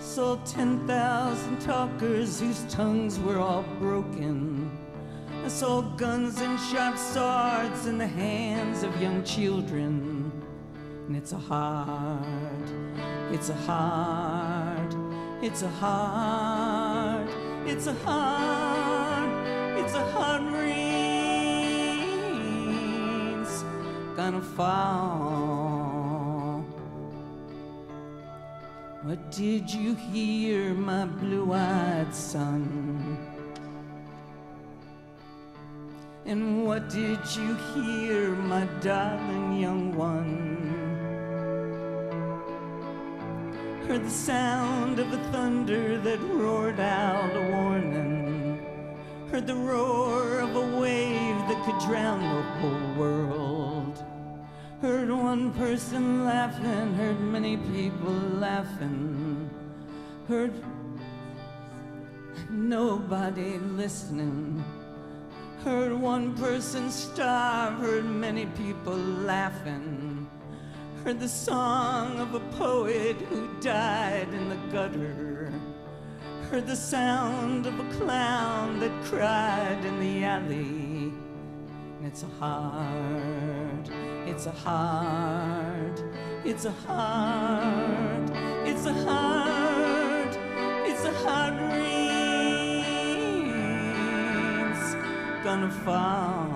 Saw 0.01 0.35
10,000 0.45 1.61
talkers 1.61 2.39
whose 2.41 2.65
tongues 2.73 3.19
were 3.19 3.37
all 3.37 3.63
broken. 3.79 4.69
I 5.45 5.47
saw 5.47 5.81
guns 5.81 6.41
and 6.41 6.59
sharp 6.59 6.97
swords 6.97 7.85
in 7.85 7.99
the 7.99 8.07
hands 8.07 8.81
of 8.81 8.99
young 8.99 9.23
children. 9.23 10.31
And 11.07 11.15
it's 11.15 11.33
a 11.33 11.37
hard, 11.37 12.71
it's 13.31 13.49
a 13.49 13.55
hard, 13.55 14.95
it's 15.43 15.61
a 15.61 15.69
hard, 15.69 17.29
it's 17.67 17.85
a 17.85 17.93
hard, 17.93 19.29
it's 19.77 19.93
a 19.93 20.11
hard 20.11 20.41
rain's 20.51 20.73
gonna 24.17 24.41
fall. 24.41 25.80
What 29.03 29.31
did 29.31 29.73
you 29.73 29.95
hear, 29.95 30.75
my 30.75 31.05
blue 31.05 31.53
eyed 31.53 32.13
son? 32.13 33.17
And 36.27 36.67
what 36.67 36.87
did 36.87 37.19
you 37.35 37.55
hear, 37.73 38.29
my 38.29 38.65
darling 38.79 39.59
young 39.59 39.95
one? 39.95 40.57
Heard 43.87 44.05
the 44.05 44.09
sound 44.11 44.99
of 44.99 45.11
a 45.11 45.17
thunder 45.31 45.97
that 45.97 46.19
roared 46.21 46.79
out 46.79 47.35
a 47.35 47.41
warning. 47.49 48.63
Heard 49.31 49.47
the 49.47 49.55
roar 49.55 50.41
of 50.41 50.55
a 50.55 50.77
wave 50.77 51.37
that 51.49 51.65
could 51.65 51.79
drown 51.89 52.21
the 52.21 52.43
whole 52.59 52.93
world. 52.99 53.40
Heard 54.81 55.11
one 55.11 55.53
person 55.53 56.25
laughing, 56.25 56.95
heard 56.95 57.19
many 57.19 57.55
people 57.55 58.13
laughing. 58.39 59.47
Heard 60.27 60.53
nobody 62.49 63.59
listening. 63.59 64.63
Heard 65.63 65.93
one 65.93 66.33
person 66.35 66.89
starve, 66.89 67.75
heard 67.75 68.05
many 68.05 68.47
people 68.47 68.97
laughing. 68.97 70.27
Heard 71.03 71.19
the 71.19 71.29
song 71.29 72.19
of 72.19 72.33
a 72.33 72.39
poet 72.57 73.17
who 73.29 73.47
died 73.59 74.33
in 74.33 74.49
the 74.49 74.57
gutter. 74.71 75.53
Heard 76.49 76.65
the 76.65 76.75
sound 76.75 77.67
of 77.67 77.79
a 77.79 77.93
clown 77.99 78.79
that 78.79 79.03
cried 79.03 79.85
in 79.85 79.99
the 79.99 80.23
alley. 80.23 81.13
It's 82.03 82.23
a 82.23 82.27
hard, 82.39 83.50
it's 84.31 84.45
a 84.45 84.51
hard, 84.51 86.01
it's 86.45 86.63
a 86.63 86.71
hard, 86.87 88.31
it's 88.65 88.85
a 88.85 88.93
hard, 88.93 90.37
it's 90.85 91.03
a 91.03 91.11
hard 91.25 91.55
rain's 91.73 91.95
gonna 95.43 95.69
fall. 95.83 96.47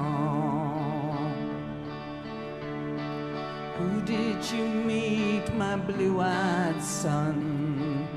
Who 3.78 4.02
did 4.04 4.40
you 4.52 4.66
meet, 4.66 5.54
my 5.56 5.76
blue-eyed 5.76 6.82
son? 6.82 8.08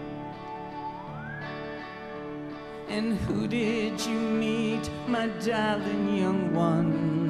And 2.88 3.18
who 3.18 3.48
did 3.48 4.00
you 4.06 4.20
meet, 4.20 4.88
my 5.08 5.26
darling 5.44 6.16
young 6.16 6.54
one? 6.54 7.27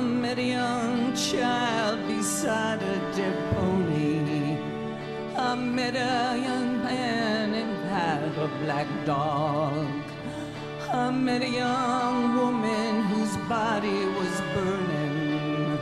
I 0.00 0.02
met 0.02 0.38
a 0.38 0.42
young 0.42 1.14
child 1.14 2.08
beside 2.08 2.82
a 2.82 2.96
dead 3.14 3.36
pony. 3.52 4.56
I 5.36 5.54
met 5.54 5.94
a 5.94 6.40
young 6.40 6.82
man 6.82 7.52
had 7.90 8.22
a 8.38 8.48
black 8.64 8.86
dog. 9.04 9.86
I 10.90 11.10
met 11.10 11.42
a 11.42 11.50
young 11.50 12.34
woman 12.34 13.02
whose 13.10 13.36
body 13.46 14.06
was 14.18 14.34
burning. 14.54 15.78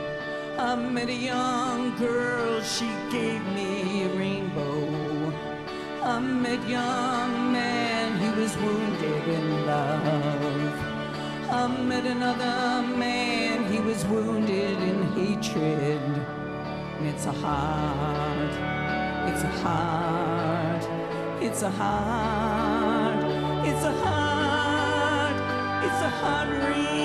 I 0.57 0.75
met 0.75 1.07
a 1.07 1.19
young 1.33 1.95
girl, 1.95 2.61
she 2.61 2.89
gave 3.09 3.41
me 3.55 4.03
a 4.03 4.09
rainbow. 4.17 5.31
I 6.03 6.19
met 6.19 6.59
a 6.65 6.69
young 6.69 7.53
man, 7.53 8.19
he 8.19 8.29
was 8.41 8.53
wounded 8.57 9.27
in 9.29 9.65
love. 9.65 10.98
I 11.51 11.67
met 11.67 12.05
another 12.05 12.87
man, 12.95 13.71
he 13.71 13.79
was 13.79 14.05
wounded 14.05 14.77
in 14.83 15.01
hatred. 15.13 15.99
It's 17.01 17.25
a 17.25 17.31
hard, 17.31 18.51
It's 19.29 19.43
a 19.43 19.49
heart, 19.63 20.83
it's 21.41 21.63
a 21.63 21.71
heart, 21.71 23.23
it's 23.65 23.83
a 23.83 23.91
heart, 23.91 25.83
it's 25.85 26.01
a 26.03 26.09
heart 26.09 26.49
rain's 26.49 26.98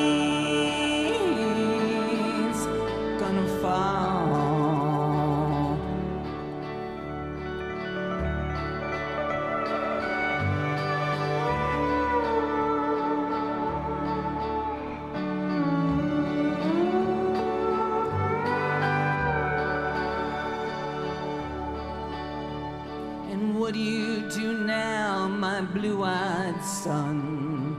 son? 26.74 27.78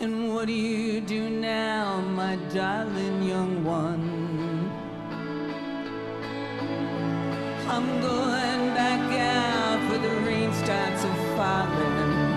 And 0.00 0.34
what 0.34 0.46
do 0.46 0.52
you 0.52 1.00
do 1.00 1.30
now, 1.30 2.00
my 2.00 2.36
darling 2.54 3.22
young 3.22 3.64
one? 3.64 4.06
I'm 7.74 7.88
going 8.00 8.64
back 8.80 9.04
out 9.34 9.80
where 9.88 10.02
the 10.06 10.14
rain 10.26 10.52
starts 10.52 11.04
a 11.04 11.14
falling. 11.36 12.28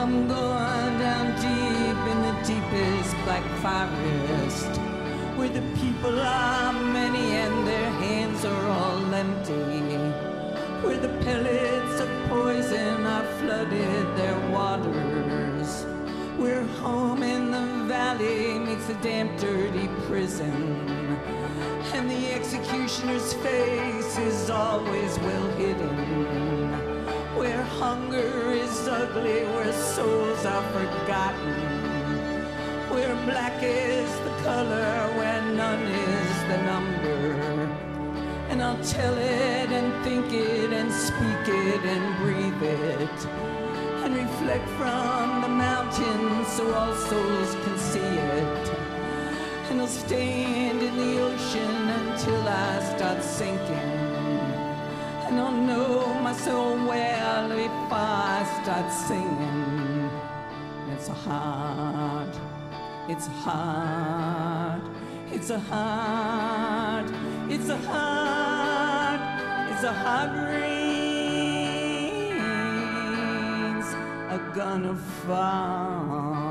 I'm 0.00 0.28
going 0.28 0.92
down 1.06 1.26
deep 1.46 2.00
in 2.12 2.18
the 2.28 2.36
deepest 2.50 3.12
black 3.24 3.46
forest 3.62 4.72
where 5.38 5.48
the 5.48 5.64
people 5.80 6.20
are 6.20 6.72
many 6.72 7.26
and 7.44 7.66
their 7.66 7.90
hands 8.04 8.44
are 8.44 8.66
all 8.68 9.14
empty. 9.14 9.96
Where 10.82 10.96
the 10.96 11.12
pellets 11.24 11.99
poison 12.42 13.04
have 13.04 13.28
flooded 13.38 14.06
their 14.16 14.38
waters. 14.50 15.84
We're 16.38 16.68
home 16.84 17.22
in 17.22 17.50
the 17.50 17.66
valley 17.86 18.58
meets 18.58 18.88
a 18.88 18.94
damp, 19.02 19.38
dirty 19.38 19.88
prison. 20.06 20.54
And 21.94 22.08
the 22.10 22.22
executioner's 22.32 23.34
face 23.44 24.16
is 24.18 24.48
always 24.48 25.18
well 25.18 25.48
hidden. 25.58 25.96
Where 27.40 27.62
hunger 27.62 28.52
is 28.52 28.88
ugly, 28.88 29.44
where 29.54 29.72
souls 29.72 30.42
are 30.46 30.66
forgotten 30.72 31.90
where 32.90 33.14
black 33.24 33.62
is 33.62 34.10
the 34.26 34.34
color, 34.42 34.96
where 35.18 35.42
none 35.42 35.82
is 35.82 36.36
the 36.50 36.58
number. 36.70 36.99
And 38.60 38.68
I'll 38.68 38.84
tell 38.84 39.16
it 39.16 39.70
and 39.70 40.04
think 40.04 40.30
it 40.34 40.70
and 40.70 40.92
speak 40.92 41.48
it 41.48 41.82
and 41.82 42.16
breathe 42.18 42.62
it. 42.62 43.26
And 44.04 44.14
reflect 44.14 44.68
from 44.76 45.40
the 45.40 45.48
mountains 45.48 46.46
so 46.46 46.70
all 46.74 46.94
souls 46.94 47.54
can 47.64 47.78
see 47.78 48.00
it. 48.00 48.68
And 49.70 49.80
I'll 49.80 49.86
stand 49.86 50.82
in 50.82 50.94
the 50.94 51.22
ocean 51.22 51.88
until 52.00 52.46
I 52.46 52.96
start 52.96 53.22
sinking. 53.22 53.96
And 55.24 55.40
I'll 55.40 55.52
know 55.52 56.12
my 56.20 56.34
soul 56.34 56.74
well 56.86 57.52
if 57.52 57.70
I 57.90 58.60
start 58.62 58.92
singing. 58.92 60.10
It's 60.92 61.08
a 61.08 61.14
heart. 61.14 62.50
It's 63.10 63.26
a 63.26 63.30
heart, 63.30 64.82
it's 65.32 65.50
a 65.50 65.58
heart, 65.58 67.10
it's 67.52 67.68
a 67.68 67.76
heart, 67.76 69.20
it's 69.72 69.82
a 69.82 69.92
heart 69.92 70.30
rains 70.50 70.70
are 74.30 74.52
gonna 74.54 74.94
fall. 75.26 76.49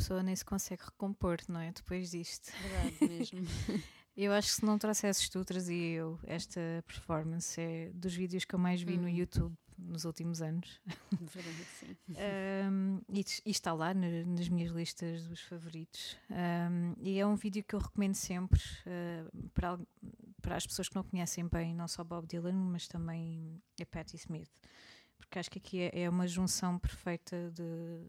Pessoa 0.00 0.22
nem 0.22 0.34
se 0.34 0.44
consegue 0.44 0.82
recompor, 0.82 1.38
não 1.48 1.60
é? 1.60 1.72
Depois 1.72 2.10
disto. 2.10 2.50
Verdade 2.62 2.96
mesmo. 3.08 3.40
Eu 4.16 4.32
acho 4.32 4.48
que 4.48 4.54
se 4.56 4.64
não 4.66 4.76
trouxesses 4.76 5.28
tu, 5.30 5.42
trazia 5.44 5.96
eu. 5.98 6.18
Esta 6.24 6.60
performance 6.86 7.58
é 7.58 7.90
dos 7.94 8.14
vídeos 8.14 8.44
que 8.44 8.54
eu 8.54 8.58
mais 8.58 8.82
vi 8.82 8.98
no 8.98 9.04
Hum. 9.06 9.08
YouTube 9.08 9.56
nos 9.78 10.04
últimos 10.04 10.42
anos. 10.42 10.78
Verdade, 11.18 11.64
sim. 11.78 11.96
Um, 12.68 13.00
e, 13.08 13.24
e 13.46 13.50
está 13.50 13.72
lá 13.72 13.94
na- 13.94 14.24
nas 14.26 14.48
minhas 14.50 14.72
listas 14.72 15.26
dos 15.26 15.40
favoritos. 15.42 16.18
Um, 16.28 16.92
e 17.00 17.18
é 17.18 17.26
um 17.26 17.34
vídeo 17.36 17.64
que 17.64 17.74
eu 17.74 17.78
recomendo 17.78 18.14
sempre 18.14 18.60
uh, 18.84 19.48
para, 19.54 19.78
para 20.42 20.56
as 20.56 20.66
pessoas 20.66 20.88
que 20.88 20.96
não 20.96 21.04
conhecem 21.04 21.46
bem, 21.48 21.74
não 21.74 21.88
só 21.88 22.04
Bob 22.04 22.26
Dylan, 22.26 22.52
mas 22.52 22.86
também 22.88 23.62
a 23.80 23.86
Patti 23.86 24.16
Smith. 24.16 24.50
Porque 25.30 25.38
acho 25.38 25.50
que 25.52 25.58
aqui 25.60 25.80
é, 25.80 26.02
é 26.02 26.10
uma 26.10 26.26
junção 26.26 26.76
perfeita 26.76 27.52
de, 27.54 28.04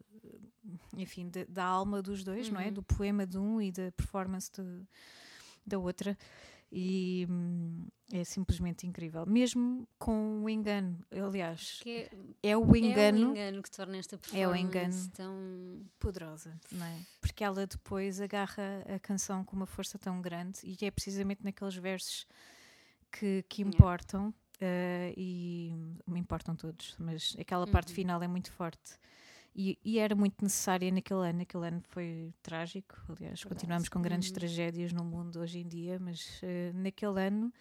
enfim, 0.97 1.29
de- 1.29 1.45
da 1.45 1.63
alma 1.63 2.01
dos 2.01 2.23
dois, 2.23 2.49
não 2.49 2.59
é? 2.59 2.65
Uhum. 2.65 2.73
Do 2.73 2.81
poema 2.81 3.27
de 3.27 3.37
um 3.37 3.61
e 3.61 3.71
da 3.71 3.91
performance 3.91 4.51
de- 4.51 4.87
da 5.63 5.77
outra. 5.77 6.17
E 6.71 7.27
hum, 7.29 7.85
é 8.11 8.23
simplesmente 8.23 8.87
incrível. 8.87 9.23
Mesmo 9.27 9.87
com 9.99 10.41
o 10.43 10.49
engano, 10.49 10.97
aliás, 11.11 11.79
é, 11.85 12.09
é 12.41 12.57
o 12.57 12.61
é 12.63 12.65
o 12.65 12.75
engano 12.75 13.31
engano 13.31 13.61
que 13.61 13.69
torna 13.69 13.97
esta 13.97 14.15
É 14.15 14.17
o 14.47 14.51
performance 14.51 14.59
engano. 14.59 15.11
tão. 15.13 15.85
poderosa, 15.99 16.59
não 16.71 16.85
é? 16.87 16.97
Porque 17.19 17.43
ela 17.43 17.67
depois 17.67 18.19
agarra 18.19 18.83
a 18.95 18.97
canção 18.99 19.45
com 19.45 19.55
uma 19.55 19.67
força 19.67 19.99
tão 19.99 20.19
grande 20.23 20.59
e 20.63 20.75
é 20.83 20.89
precisamente 20.89 21.43
naqueles 21.43 21.75
versos 21.75 22.25
que, 23.11 23.43
que 23.47 23.61
importam 23.61 24.33
eh, 24.61 25.13
e 25.17 25.73
me 26.07 26.19
importam 26.19 26.55
todos, 26.55 26.95
mas 26.99 27.35
aquela 27.39 27.67
parte 27.67 27.91
Uhum. 27.91 27.93
final 27.93 28.21
é 28.23 28.27
muito 28.27 28.51
forte. 28.51 28.97
E, 29.55 29.77
e 29.83 29.99
era 29.99 30.15
muito 30.15 30.43
necessária 30.43 30.91
naquele 30.91 31.27
ano. 31.29 31.41
Aquele 31.43 31.67
ano 31.67 31.81
foi 31.89 32.33
trágico. 32.43 32.95
Aliás, 33.09 33.43
Verdade. 33.43 33.45
continuamos 33.45 33.89
com 33.89 34.01
grandes 34.01 34.31
Uhum. 34.31 34.31
tragédias 34.31 34.93
no 34.93 35.03
mundo 35.03 35.39
hoje 35.41 35.59
em 35.59 35.67
dia, 35.67 35.99
mas 35.99 36.39
eh, 36.43 36.71
naquele 36.73 37.21
ano 37.27 37.53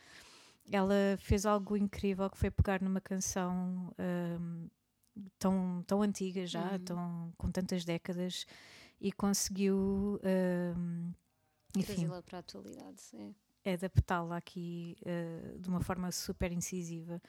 ela 0.71 1.17
fez 1.19 1.47
algo 1.47 1.77
incrível 1.77 2.31
que 2.31 2.39
foi 2.39 2.51
pegar 2.51 2.81
numa 2.83 3.01
canção 3.01 3.93
ahm, 3.99 4.69
tão, 5.39 5.83
tão 5.87 6.03
antiga 6.03 6.47
já, 6.47 6.79
Uhum. 6.79 6.81
tão, 6.81 7.33
com 7.39 7.51
tantas 7.51 7.85
décadas, 7.85 8.47
e 9.01 9.13
conseguiu 9.13 10.21
ahm, 10.25 11.13
enfim, 11.77 12.13
trazê-la 12.13 12.23
para 12.23 12.39
a 12.39 12.41
atualidade. 12.41 13.03
É. 13.15 13.35
adaptá-la 13.65 14.37
aqui 14.37 14.97
eh, 15.05 15.57
de 15.59 15.69
uma 15.69 15.81
forma 15.81 16.11
super 16.13 16.51
incisiva 16.53 17.21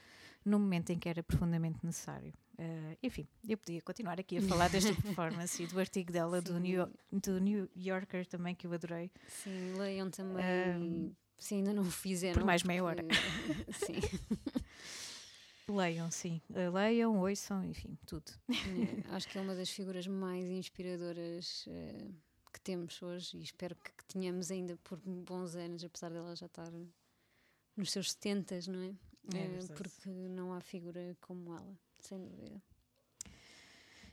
no 0.45 0.57
momento 0.59 0.91
em 0.91 0.97
que 0.99 1.07
era 1.09 1.21
profundamente 1.23 1.85
necessário. 1.85 2.33
Eh, 2.57 2.97
enfim, 3.03 3.27
eu 3.47 3.57
podia 3.57 3.81
continuar 3.81 4.19
aqui 4.19 4.37
a 4.37 4.41
falar 4.41 4.69
desta 4.69 4.93
performance 5.01 5.61
e 5.61 5.67
do 5.67 5.79
artigo 5.79 6.11
dela 6.11 6.41
do. 6.41 6.59
New, 6.59 6.87
do 7.11 7.39
New 7.39 7.69
Yorker 7.75 8.25
também 8.27 8.53
que 8.55 8.65
eu 8.67 8.73
adorei. 8.73 9.11
Sim, 9.27 9.73
leiam 9.77 10.09
também. 10.09 11.15
Se 11.37 11.55
ainda 11.55 11.73
não 11.73 11.81
o 11.83 11.91
fizeram. 11.91 12.33
por 12.39 12.45
mais 12.45 12.61
meia 12.63 12.83
hora. 12.83 13.03
porque- 13.03 13.73
Sim. 13.85 13.99
Leiam, 15.67 16.11
sim. 16.11 16.41
Eh, 16.53 16.69
leiam, 16.69 17.17
ouçam, 17.17 17.63
enfim, 17.63 17.97
tudo. 18.05 18.29
É, 18.49 19.15
acho 19.15 19.27
que 19.29 19.37
é 19.37 19.41
uma 19.41 19.55
das 19.55 19.69
figuras 19.69 20.05
mais 20.05 20.45
inspiradoras 20.49 21.65
eh, 21.69 22.09
que 22.61 22.63
temos 22.63 23.01
hoje 23.01 23.37
e 23.37 23.41
espero 23.41 23.75
que, 23.75 23.91
que 23.91 24.05
tenhamos 24.05 24.51
ainda 24.51 24.77
por 24.83 24.99
bons 24.99 25.55
anos, 25.55 25.83
apesar 25.83 26.11
dela 26.11 26.35
já 26.35 26.45
estar 26.45 26.71
nos 27.75 27.91
seus 27.91 28.11
70, 28.11 28.59
não 28.67 28.81
é? 28.81 28.93
É 29.33 29.37
Eh, 29.37 29.73
porque 29.75 30.09
não 30.09 30.53
há 30.53 30.61
figura 30.61 31.15
como 31.21 31.53
ela, 31.53 31.77
sem 31.99 32.19
dúvida. 32.19 32.61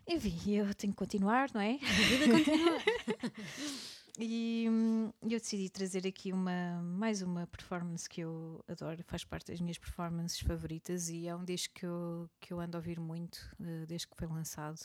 Enfim, 0.07 0.53
eu 0.53 0.75
tenho 0.75 0.93
que 0.93 0.99
continuar, 0.99 1.51
não 1.53 1.61
é? 1.61 1.75
A 1.75 2.09
vida 2.09 2.33
continua. 2.33 2.79
e 4.19 4.67
hum, 4.71 5.13
eu 5.23 5.39
decidi 5.39 5.69
trazer 5.69 6.07
aqui 6.07 6.33
uma, 6.33 6.81
mais 6.83 7.21
uma 7.21 7.47
performance 7.47 8.09
que 8.09 8.23
eu 8.23 8.65
adoro, 8.67 9.03
faz 9.05 9.25
parte 9.25 9.51
das 9.51 9.61
minhas 9.61 9.79
performances 9.79 10.41
favoritas 10.41 11.11
e 11.11 11.27
é 11.27 11.37
um 11.37 11.45
disco 11.45 11.75
que 11.75 11.87
eu, 11.87 12.31
que 12.41 12.53
eu 12.53 12.61
ando 12.61 12.77
a 12.77 12.81
ouvir 12.81 12.99
muito 12.99 13.39
eh, 13.61 13.85
desde 13.87 14.07
que 14.09 14.17
foi 14.17 14.27
lançado. 14.29 14.81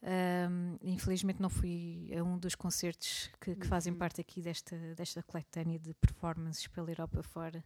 Um, 0.00 0.76
infelizmente 0.80 1.42
não 1.42 1.50
fui 1.50 2.10
a 2.16 2.22
um 2.22 2.38
dos 2.38 2.54
concertos 2.54 3.30
que, 3.40 3.56
que 3.56 3.66
fazem 3.66 3.92
Uhum. 3.92 3.98
parte 3.98 4.20
aqui 4.20 4.40
desta, 4.40 4.76
desta 4.94 5.22
coletânea 5.24 5.78
de 5.78 5.92
performances 5.94 6.66
pela 6.68 6.88
Europa 6.90 7.22
fora. 7.22 7.64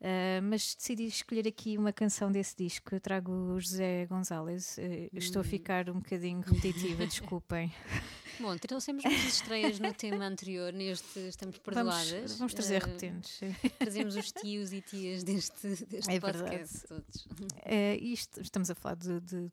Uh, 0.00 0.40
mas 0.42 0.74
decidi 0.74 1.04
escolher 1.04 1.46
aqui 1.46 1.76
uma 1.76 1.92
canção 1.92 2.32
desse 2.32 2.56
disco. 2.56 2.94
Eu 2.94 3.00
trago 3.00 3.30
o 3.30 3.60
José 3.60 4.06
Gonzalez. 4.06 4.78
Uh, 4.78 5.10
Estou 5.18 5.40
a 5.40 5.44
Hum. 5.44 5.48
ficar 5.48 5.90
um 5.90 5.98
bocadinho 5.98 6.40
repetitiva, 6.46 7.06
desculpem. 7.06 7.70
Bom, 8.40 8.56
trouxemos 8.56 9.04
muitas 9.04 9.34
estreias 9.34 9.78
no 9.78 9.92
tema 9.92 10.24
anterior, 10.24 10.72
neste 10.72 11.18
Estamos 11.28 11.58
Perdoadas. 11.58 12.10
Vamos, 12.10 12.38
vamos 12.38 12.54
trazer 12.54 12.76
Eh, 12.76 12.78
repetentes. 12.86 13.40
Trazemos 13.78 14.16
os 14.16 14.32
tios 14.32 14.72
e 14.72 14.80
tias 14.80 15.22
deste, 15.22 15.66
deste 15.84 16.10
É 16.10 16.18
podcast 16.18 16.86
todos. 16.88 17.28
É, 17.62 17.96
isto, 17.98 18.40
estamos 18.40 18.70
a 18.70 18.74
falar 18.74 18.94
de, 18.96 19.20
de, 19.20 19.50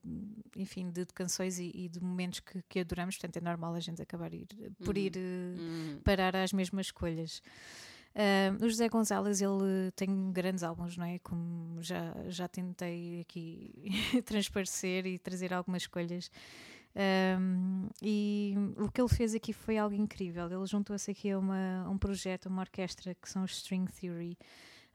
enfim, 0.56 0.90
de, 0.90 1.04
de 1.04 1.14
canções 1.14 1.60
e, 1.60 1.70
e 1.76 1.90
de 1.90 2.02
momentos 2.02 2.40
que, 2.40 2.62
que 2.70 2.80
adoramos, 2.80 3.18
portanto 3.18 3.36
é 3.36 3.42
normal 3.42 3.74
a 3.76 3.82
gente 3.82 4.02
acabar 4.02 4.34
ir, 4.34 4.48
por 4.86 4.96
Uhum. 4.96 5.02
ir 5.04 5.18
eh, 5.18 5.20
Hum. 5.60 6.00
parar 6.06 6.34
às 6.38 6.54
mesmas 6.54 6.86
escolhas. 6.86 7.42
Ah, 8.18 8.58
o 8.60 8.68
José 8.68 8.90
Gonzalez 8.90 9.42
ele 9.42 9.92
tem 9.96 10.32
grandes 10.32 10.64
álbuns, 10.64 10.98
não 10.98 11.06
é? 11.06 11.20
Como 11.20 11.82
já, 11.84 12.16
já 12.28 12.48
tentei 12.48 13.22
aqui 13.22 13.92
transparecer 14.26 15.06
e 15.06 15.20
trazer 15.20 15.54
algumas 15.54 15.84
escolhas. 15.84 16.32
Um, 17.40 17.88
e 18.02 18.56
o 18.78 18.90
que 18.92 19.00
ele 19.00 19.10
fez 19.10 19.36
aqui 19.36 19.54
foi 19.54 19.78
algo 19.78 19.96
incrível. 19.96 20.48
Ele 20.52 20.66
juntou-se 20.66 21.12
aqui 21.12 21.30
a 21.30 21.38
uma, 21.38 21.88
um 21.88 21.96
projeto, 21.98 22.48
uma 22.48 22.64
orquestra 22.64 23.14
que 23.14 23.30
são 23.30 23.44
os 23.44 23.52
String 23.52 23.86
Theory. 23.86 24.36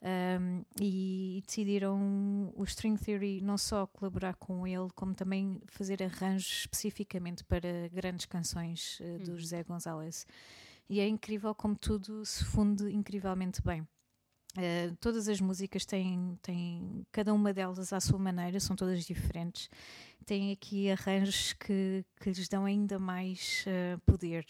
Um, 0.04 0.64
e 0.80 1.44
decidiram 1.46 2.52
o 2.56 2.64
String 2.64 2.96
Theory 2.96 3.40
não 3.40 3.56
só 3.56 3.86
colaborar 3.86 4.34
com 4.34 4.66
ele, 4.66 4.88
como 4.96 5.14
também 5.14 5.60
fazer 5.66 6.02
arranjos 6.02 6.62
especificamente 6.62 7.44
para 7.44 7.88
grandes 7.92 8.26
canções 8.26 8.98
uh, 8.98 9.20
do 9.20 9.30
Uhum. 9.30 9.38
José 9.38 9.62
Gonzalez. 9.62 10.26
E 10.92 11.00
é 11.00 11.08
incrível 11.08 11.54
como 11.54 11.74
tudo 11.74 12.22
se 12.26 12.44
funde 12.44 12.92
incrivelmente 12.94 13.62
bem. 13.62 13.80
Uh, 13.80 14.94
todas 15.00 15.26
as 15.26 15.40
músicas 15.40 15.86
têm, 15.86 16.38
têm, 16.42 17.06
cada 17.10 17.32
uma 17.32 17.50
delas 17.54 17.94
à 17.94 17.98
sua 17.98 18.18
maneira, 18.18 18.60
são 18.60 18.76
todas 18.76 19.02
diferentes. 19.02 19.70
Têm 20.26 20.52
aqui 20.52 20.90
arranjos 20.90 21.54
que, 21.54 22.04
que 22.20 22.28
lhes 22.28 22.46
dão 22.46 22.66
ainda 22.66 22.98
mais 22.98 23.64
uh, 23.66 23.98
poder. 24.00 24.44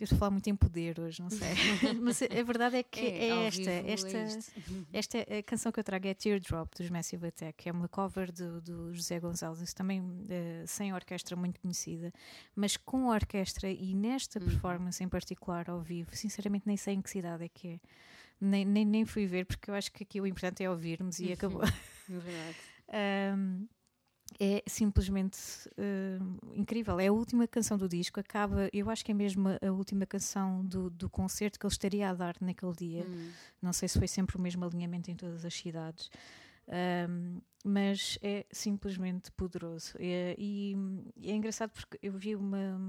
Eu 0.00 0.04
estou 0.04 0.16
a 0.16 0.18
falar 0.18 0.30
muito 0.30 0.48
em 0.48 0.56
poder 0.56 0.98
hoje, 0.98 1.20
não 1.20 1.28
sei. 1.28 1.48
Mas 2.00 2.22
a, 2.22 2.42
verdade 2.42 2.76
é 2.76 2.82
que 2.82 3.00
é, 3.00 3.30
ao 3.32 3.42
esta. 3.42 3.70
é 3.70 3.92
esta, 3.92 4.18
isto. 4.22 4.52
esta 4.92 5.18
a 5.18 5.42
canção 5.42 5.70
que 5.70 5.78
eu 5.78 5.84
trago 5.84 6.06
é 6.08 6.14
Teardrop 6.14 6.72
dos 6.76 6.88
Massive 6.88 7.26
Attack, 7.26 7.68
é 7.68 7.72
uma 7.72 7.86
cover 7.86 8.32
do, 8.32 8.60
do 8.62 8.94
José 8.94 9.20
Gonçalves, 9.20 9.74
também 9.74 10.02
eh, 10.30 10.64
sem 10.66 10.94
orquestra 10.94 11.36
muito 11.36 11.60
conhecida, 11.60 12.10
mas 12.56 12.76
com 12.78 13.08
orquestra 13.08 13.70
e 13.70 13.94
nesta 13.94 14.38
Uhum. 14.40 14.46
performance 14.46 15.04
em 15.04 15.08
particular 15.08 15.68
ao 15.68 15.80
vivo, 15.82 16.16
sinceramente 16.16 16.66
nem 16.66 16.76
sei 16.78 16.94
em 16.94 17.02
que 17.02 17.10
cidade 17.10 17.44
é 17.44 17.48
que 17.48 17.68
é. 17.68 17.80
Nem, 18.40 18.64
nem, 18.64 18.86
nem 18.86 19.04
fui 19.04 19.26
ver, 19.26 19.44
porque 19.44 19.70
eu 19.70 19.74
acho 19.74 19.92
que 19.92 20.02
aqui 20.02 20.18
o 20.18 20.26
importante 20.26 20.64
é 20.64 20.70
ouvirmos 20.70 21.18
e 21.20 21.32
acabou. 21.32 21.60
É 22.08 22.12
verdade. 22.18 22.56
Um, 23.36 23.68
é 24.38 24.62
simplesmente 24.66 25.38
uh, 25.70 26.54
incrível. 26.54 26.98
É 27.00 27.08
a 27.08 27.12
última 27.12 27.46
canção 27.46 27.76
do 27.76 27.88
disco. 27.88 28.20
Acaba, 28.20 28.68
eu 28.72 28.88
acho 28.90 29.04
que 29.04 29.12
é 29.12 29.14
mesmo 29.14 29.48
a, 29.48 29.72
última 29.72 30.06
canção 30.06 30.64
do, 30.64 30.90
do 30.90 31.08
concerto 31.08 31.58
que 31.58 31.66
ele 31.66 31.72
estaria 31.72 32.10
a 32.10 32.14
dar 32.14 32.36
naquele 32.40 32.72
dia. 32.72 33.06
Hum. 33.06 33.30
Não 33.60 33.72
sei 33.72 33.88
se 33.88 33.98
foi 33.98 34.08
sempre 34.08 34.36
o 34.36 34.40
mesmo 34.40 34.64
alinhamento 34.64 35.10
em 35.10 35.16
todas 35.16 35.44
as 35.44 35.54
cidades. 35.54 36.10
Um, 36.68 37.40
mas 37.64 38.18
é 38.22 38.46
simplesmente 38.50 39.30
poderoso. 39.32 39.94
É, 39.98 40.34
e, 40.38 40.76
e 41.16 41.30
é 41.30 41.34
engraçado 41.34 41.70
porque 41.70 41.98
eu 42.02 42.12
vi 42.12 42.34
uma, 42.36 42.80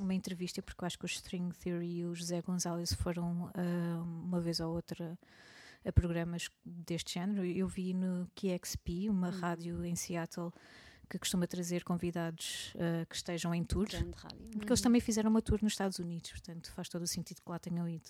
uma 0.00 0.14
entrevista, 0.14 0.60
porque 0.60 0.82
eu 0.82 0.86
acho 0.86 0.98
que 0.98 1.04
o 1.04 1.06
String 1.06 1.50
Theory 1.54 1.98
e 1.98 2.04
o 2.04 2.14
José 2.14 2.42
Gonzalez 2.42 2.92
foram 2.92 3.44
uh, 3.44 4.02
uma 4.24 4.40
vez 4.40 4.60
ou 4.60 4.74
outra 4.74 5.18
a 5.84 5.92
programas 5.92 6.48
deste 6.64 7.14
género. 7.14 7.44
Eu 7.44 7.66
vi 7.66 7.94
no 7.94 8.30
KXP, 8.34 9.08
uma 9.08 9.30
rádio 9.30 9.84
em 9.84 9.94
Seattle 9.94 10.52
que 11.08 11.18
costuma 11.18 11.46
trazer 11.46 11.82
convidados 11.82 12.72
uh, 12.76 13.04
que 13.06 13.16
estejam 13.16 13.52
em 13.52 13.64
tour. 13.64 13.88
Porque 14.52 14.68
eles 14.68 14.80
também 14.80 15.00
fizeram 15.00 15.28
uma 15.28 15.42
tour 15.42 15.58
nos 15.60 15.72
Estados 15.72 15.98
Unidos, 15.98 16.30
portanto 16.30 16.70
faz 16.72 16.88
todo 16.88 17.02
o 17.02 17.06
sentido 17.06 17.42
que 17.42 17.50
lá 17.50 17.58
tenham 17.58 17.88
ido 17.88 18.06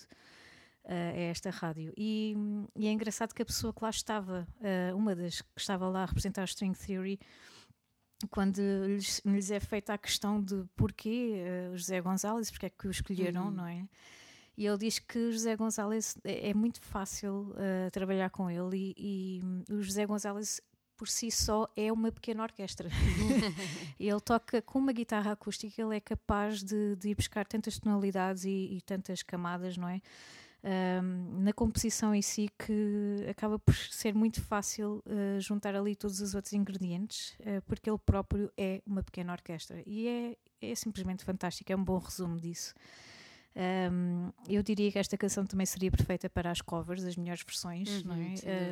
uh, 0.85 0.91
a 0.91 1.19
esta 1.19 1.49
rádio. 1.49 1.91
E, 1.97 2.35
e, 2.75 2.87
é 2.87 2.91
engraçado 2.91 3.33
que 3.33 3.41
a 3.41 3.45
pessoa 3.45 3.73
que 3.73 3.83
lá 3.83 3.89
estava, 3.89 4.47
uh, 4.59 4.95
uma 4.95 5.15
das 5.15 5.41
que 5.41 5.59
estava 5.59 5.87
lá 5.89 6.03
a 6.03 6.05
representar 6.05 6.43
a 6.43 6.45
String 6.45 6.75
Theory, 6.75 7.19
quando 8.29 8.61
lhes, 8.85 9.19
lhes 9.25 9.49
é 9.49 9.59
feita 9.59 9.95
a 9.95 9.97
questão 9.97 10.39
de 10.39 10.63
porquê 10.75 11.41
uh, 11.71 11.77
José 11.77 11.99
Gonzalez, 12.01 12.51
porque 12.51 12.67
é 12.67 12.69
que 12.69 12.87
o 12.87 12.91
escolheram, 12.91 13.45
Uhum. 13.45 13.51
não 13.51 13.67
é? 13.67 13.87
E 14.61 14.67
ele 14.67 14.77
diz 14.77 14.99
que 14.99 15.31
José 15.31 15.55
Gonzalez 15.55 16.15
é, 16.23 16.51
é 16.51 16.53
muito 16.53 16.79
fácil 16.81 17.51
uh, 17.55 17.89
trabalhar 17.91 18.29
com 18.29 18.47
ele 18.47 18.93
e, 18.95 19.39
e 19.67 19.73
o 19.73 19.81
José 19.81 20.05
Gonzalez 20.05 20.61
por 20.95 21.07
si 21.07 21.31
só 21.31 21.67
é 21.75 21.91
uma 21.91 22.11
pequena 22.11 22.43
orquestra. 22.43 22.87
ele 23.99 24.19
toca 24.19 24.61
com 24.61 24.77
uma 24.77 24.91
guitarra 24.91 25.31
acústica, 25.31 25.81
ele 25.81 25.97
é 25.97 25.99
capaz 25.99 26.61
de, 26.61 26.95
de 26.95 27.09
ir 27.09 27.15
buscar 27.15 27.47
tantas 27.47 27.79
tonalidades 27.79 28.43
e, 28.45 28.77
e 28.77 28.81
tantas 28.81 29.23
camadas, 29.23 29.77
não 29.77 29.89
é? 29.89 29.99
Um, 30.63 31.41
na 31.41 31.53
composição 31.53 32.13
em 32.13 32.21
si, 32.21 32.47
que 32.59 33.25
acaba 33.27 33.57
por 33.57 33.73
ser 33.73 34.13
muito 34.13 34.43
fácil 34.43 35.03
uh, 35.07 35.41
juntar 35.41 35.73
ali 35.73 35.95
todos 35.95 36.21
os 36.21 36.35
outros 36.35 36.53
ingredientes, 36.53 37.35
uh, 37.39 37.63
porque 37.65 37.89
ele 37.89 37.97
próprio 37.97 38.51
é 38.55 38.79
uma 38.85 39.01
pequena 39.01 39.33
orquestra. 39.33 39.81
E 39.87 40.07
é, 40.07 40.37
é 40.61 40.75
simplesmente 40.75 41.25
fantástico, 41.25 41.71
é 41.71 41.75
um 41.75 41.83
bom 41.83 41.97
resumo 41.97 42.39
disso. 42.39 42.75
Um, 43.53 44.31
eu 44.47 44.63
diria 44.63 44.91
que 44.91 44.97
esta 44.97 45.17
canção 45.17 45.45
também 45.45 45.65
seria 45.65 45.91
perfeita 45.91 46.29
para 46.29 46.49
as 46.51 46.61
covers, 46.61 47.03
as 47.03 47.17
melhores 47.17 47.43
versões, 47.43 48.03
Uhum, 48.03 48.03
não 48.05 48.15
é? 48.15 48.27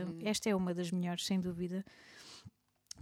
Uh, 0.05 0.17
esta 0.23 0.49
é 0.49 0.55
uma 0.55 0.73
das 0.73 0.91
melhores, 0.91 1.25
sem 1.25 1.39
dúvida. 1.39 1.83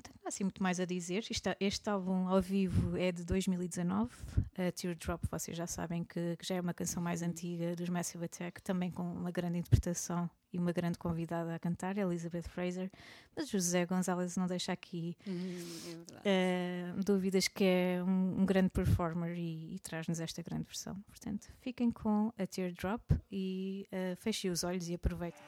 Não 0.09 0.25
há 0.25 0.27
assim 0.27 0.43
muito 0.43 0.61
mais 0.61 0.79
a 0.79 0.85
dizer. 0.85 1.25
Este, 1.29 1.55
este 1.59 1.89
álbum 1.89 2.27
ao 2.27 2.41
vivo 2.41 2.97
é 2.97 3.11
de 3.11 3.23
2019. 3.23 4.11
A 4.57 4.71
Teardrop, 4.71 5.23
vocês 5.29 5.55
já 5.55 5.67
sabem 5.67 6.03
que, 6.03 6.35
que 6.37 6.45
já 6.45 6.55
é 6.55 6.61
uma 6.61 6.73
canção 6.73 7.01
mais 7.01 7.21
antiga 7.21 7.75
dos 7.75 7.89
Massive 7.89 8.25
Attack, 8.25 8.61
também 8.61 8.91
com 8.91 9.03
uma 9.03 9.31
grande 9.31 9.57
interpretação 9.59 10.29
e 10.51 10.57
uma 10.57 10.71
grande 10.71 10.97
convidada 10.97 11.53
a 11.53 11.59
cantar, 11.59 11.97
Elizabeth 11.97 12.43
Fraser. 12.43 12.89
Mas 13.35 13.49
José 13.49 13.85
Gonzalez 13.85 14.35
não 14.37 14.47
deixa 14.47 14.71
aqui 14.71 15.15
Hum, 15.27 16.03
é 16.23 16.93
eh, 16.97 17.01
dúvidas 17.03 17.47
que 17.47 17.63
é 17.63 18.03
um, 18.03 18.41
um 18.41 18.45
grande 18.45 18.69
performer 18.69 19.37
e, 19.37 19.75
e 19.75 19.79
traz-nos 19.79 20.19
esta 20.19 20.41
grande 20.41 20.63
versão. 20.63 20.95
Portanto, 21.07 21.47
fiquem 21.59 21.91
com 21.91 22.33
a 22.37 22.47
Teardrop 22.47 23.01
e 23.31 23.87
eh, 23.91 24.15
fechem 24.15 24.51
os 24.51 24.63
olhos 24.63 24.89
e 24.89 24.93
aproveitem. 24.93 25.41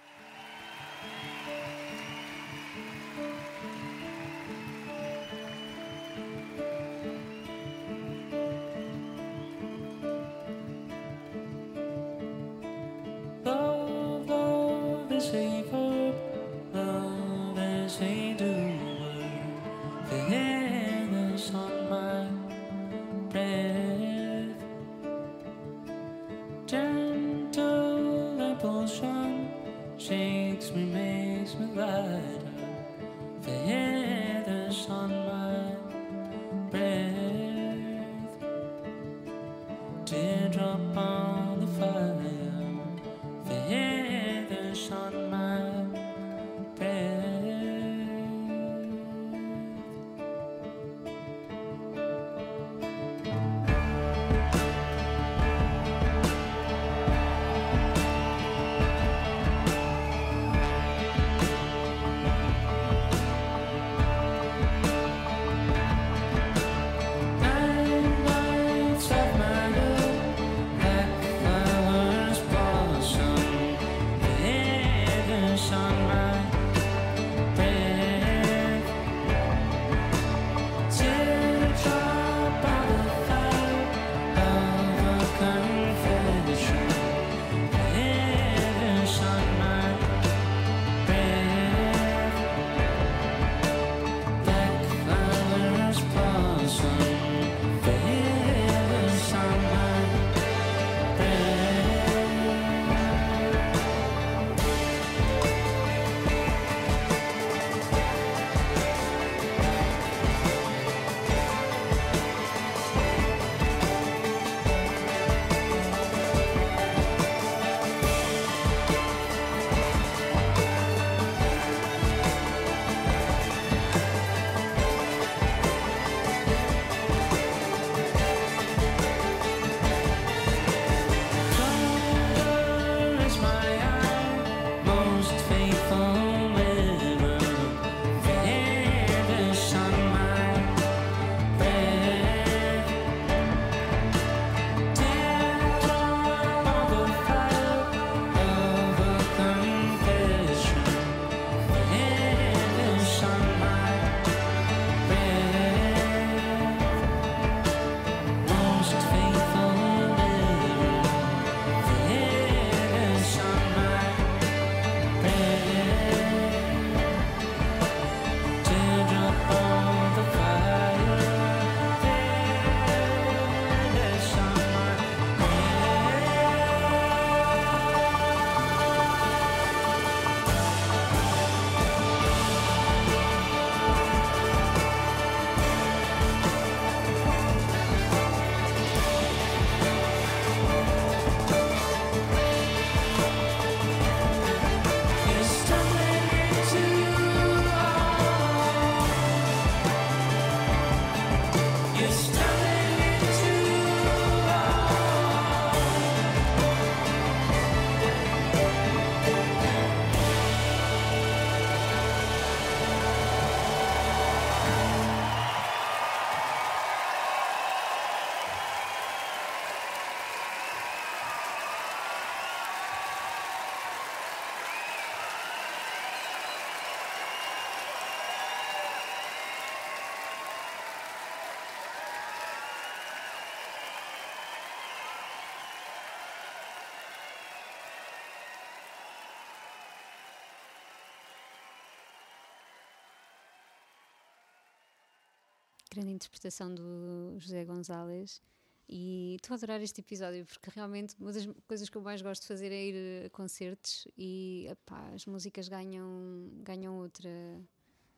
Grande 246.00 246.14
interpretação 246.14 246.74
do 246.74 247.36
José 247.40 247.66
Gonzalez. 247.66 248.42
E 248.88 249.36
estou 249.36 249.54
a 249.54 249.58
adorar 249.58 249.82
este 249.82 250.00
episódio 250.02 250.46
porque 250.46 250.70
realmente 250.74 251.16
uma 251.20 251.32
das 251.32 251.46
coisas 251.68 251.90
que 251.90 251.96
eu 251.98 252.02
mais 252.02 252.22
gosto 252.22 252.42
de 252.44 252.48
fazer 252.48 252.72
é 252.72 252.86
ir 252.88 253.26
a 253.26 253.30
concertos 253.30 254.08
e 254.18 254.66
epá, 254.68 255.12
as 255.14 255.26
músicas 255.28 255.68
ganham, 255.68 256.50
ganham 256.64 256.98
outra, 256.98 257.30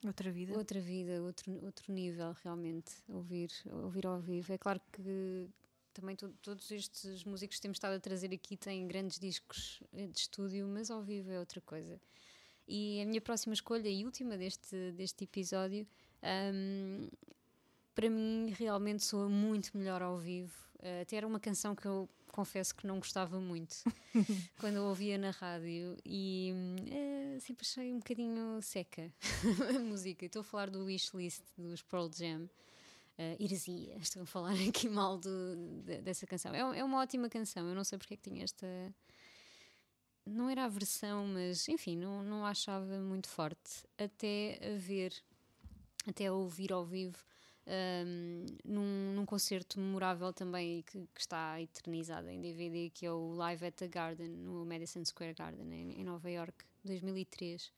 Outra 0.06 0.32
vida. 0.32 0.58
outra 0.58 0.80
vida, 0.80 1.22
outro, 1.24 1.52
outro 1.66 1.92
nível 1.92 2.34
realmente, 2.44 2.94
ouvir, 3.10 3.52
ouvir 3.84 4.06
ao 4.08 4.20
vivo. 4.22 4.54
É 4.54 4.58
claro 4.58 4.80
que 4.94 5.50
também 5.94 6.16
to- 6.16 6.34
todos 6.42 6.72
estes 6.72 7.26
músicos 7.26 7.58
que 7.58 7.62
temos 7.64 7.76
estado 7.76 7.96
a 7.96 8.00
trazer 8.00 8.32
aqui 8.34 8.56
têm 8.56 8.88
grandes 8.88 9.20
discos 9.20 9.82
eh, 9.92 10.08
de 10.08 10.20
estúdio, 10.20 10.66
mas 10.70 10.90
ao 10.90 11.02
vivo 11.04 11.32
é 11.32 11.40
outra 11.40 11.60
coisa. 11.60 12.00
E 12.66 13.02
a 13.02 13.06
minha 13.06 13.20
próxima 13.20 13.54
escolha 13.54 13.90
e 13.90 14.06
última 14.06 14.38
deste, 14.38 14.94
deste 14.94 15.26
episódio, 15.26 15.86
hum, 16.24 17.10
para 17.94 18.10
mim 18.10 18.54
realmente 18.58 19.04
soa 19.04 19.28
muito 19.30 19.78
melhor 19.78 20.02
ao 20.02 20.18
vivo. 20.18 20.54
Eh, 20.80 21.02
até 21.02 21.18
era 21.18 21.28
uma 21.28 21.40
canção 21.40 21.76
que 21.76 21.86
eu 21.86 22.10
confesso 22.32 22.74
que 22.74 22.88
não 22.88 22.98
gostava 23.00 23.40
muito 23.40 23.76
quando 24.60 24.78
eu 24.78 24.84
ouvia 24.86 25.18
na 25.18 25.32
rádio 25.32 25.98
e 26.06 26.52
hum, 26.56 26.76
eh, 26.90 27.38
sempre 27.40 27.66
achei 27.66 27.92
um 27.94 27.98
bocadinho 28.00 28.62
seca 28.62 29.12
a 29.76 29.80
música. 29.80 30.26
Estou 30.26 30.40
a 30.42 30.44
falar 30.44 30.70
do 30.70 30.86
Wishlist 30.86 31.44
dos 31.58 31.82
Pearl 31.84 32.10
Jam. 32.14 32.50
Uh, 33.20 33.36
heresia, 33.44 33.98
estou 33.98 34.24
a 34.24 34.26
falar 34.26 34.54
aqui 34.68 34.90
mal 34.90 35.18
do- 35.18 35.56
de- 35.86 36.02
dessa 36.02 36.26
canção. 36.26 36.56
É, 36.56 36.80
é 36.80 36.84
uma 36.84 37.00
ótima 37.02 37.30
canção, 37.30 37.68
eu 37.68 37.76
não 37.76 37.84
sei 37.84 37.98
porque 38.00 38.16
é 38.16 38.18
que 38.18 38.24
tinha 38.30 38.44
esta. 38.44 38.66
Não 40.26 40.50
era 40.50 40.66
a 40.66 40.70
versão, 40.70 41.28
mas 41.28 41.68
enfim, 41.68 41.98
não, 41.98 42.24
não 42.24 42.46
a 42.46 42.50
achava 42.50 43.00
muito 43.00 43.28
forte. 43.28 43.84
Até 43.98 44.60
a 44.74 44.78
ver, 44.78 45.14
até 46.08 46.28
a 46.28 46.34
ouvir 46.34 46.72
ao 46.72 46.86
vivo, 46.86 47.18
um, 47.68 48.46
num, 48.66 49.14
num 49.14 49.26
concerto 49.26 49.80
memorável 49.80 50.34
também 50.34 50.82
que, 50.84 51.00
que 51.14 51.22
está 51.22 51.62
eternizado 51.62 52.30
em 52.30 52.42
DVD, 52.42 52.90
que 52.90 53.06
é 53.06 53.12
o 53.12 53.34
Live 53.34 53.66
at 53.66 53.76
the 53.76 53.88
Garden, 53.88 54.30
no 54.30 54.66
Madison 54.66 55.04
Square 55.06 55.34
Garden, 55.34 55.74
em, 55.74 56.02
em 56.02 56.04
Nova 56.04 56.30
York, 56.30 56.66
2003. 56.84 57.72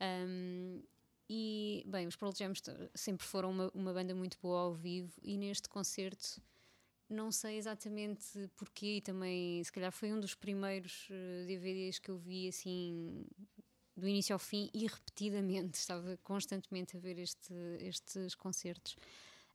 Um, 0.00 0.82
e, 1.28 1.84
bem, 1.86 2.06
os 2.06 2.16
Pearl 2.16 2.32
Jam 2.34 2.52
sempre 2.94 3.26
foram 3.26 3.50
uma, 3.50 3.70
uma 3.74 3.92
banda 3.92 4.14
muito 4.14 4.38
boa 4.40 4.60
ao 4.60 4.74
vivo 4.74 5.12
e 5.22 5.36
neste 5.36 5.68
concerto 5.68 6.40
não 7.08 7.32
sei 7.32 7.56
exatamente 7.56 8.48
porquê 8.56 8.96
e 8.96 9.00
também, 9.00 9.62
se 9.64 9.72
calhar 9.72 9.90
foi 9.90 10.12
um 10.12 10.20
dos 10.20 10.34
primeiros 10.34 11.08
eh, 11.10 11.44
DVDs 11.46 11.98
que 11.98 12.10
eu 12.10 12.18
vi 12.18 12.48
assim 12.48 13.24
do 13.98 14.08
início 14.08 14.32
ao 14.32 14.38
fim 14.38 14.70
e 14.72 14.86
repetidamente, 14.86 15.78
estava 15.78 16.16
constantemente 16.22 16.96
a 16.96 17.00
ver 17.00 17.18
este, 17.18 17.52
estes 17.80 18.34
concertos. 18.34 18.96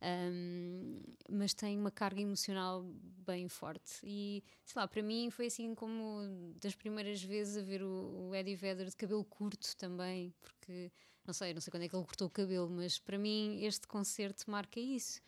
Um, 0.05 0.99
mas 1.29 1.53
tem 1.53 1.79
uma 1.79 1.89
carga 1.89 2.19
emocional 2.19 2.83
bem 3.25 3.47
forte 3.47 4.01
e 4.03 4.43
sei 4.65 4.81
lá, 4.81 4.85
para 4.85 5.01
mim 5.01 5.29
foi 5.29 5.45
assim 5.45 5.73
como 5.73 6.53
das 6.59 6.75
primeiras 6.75 7.23
vezes 7.23 7.55
a 7.55 7.61
ver 7.61 7.81
o, 7.81 8.27
o 8.27 8.35
Eddie 8.35 8.57
Vedder 8.57 8.89
de 8.89 8.97
cabelo 8.97 9.23
curto 9.23 9.77
também, 9.77 10.33
porque 10.41 10.91
não 11.25 11.33
sei, 11.33 11.53
não 11.53 11.61
sei 11.61 11.71
quando 11.71 11.83
é 11.83 11.87
que 11.87 11.95
ele 11.95 12.03
cortou 12.03 12.27
o 12.27 12.31
cabelo, 12.31 12.69
mas 12.69 12.99
para 12.99 13.17
mim 13.17 13.63
este 13.63 13.87
concerto 13.87 14.51
marca 14.51 14.77
isso. 14.77 15.21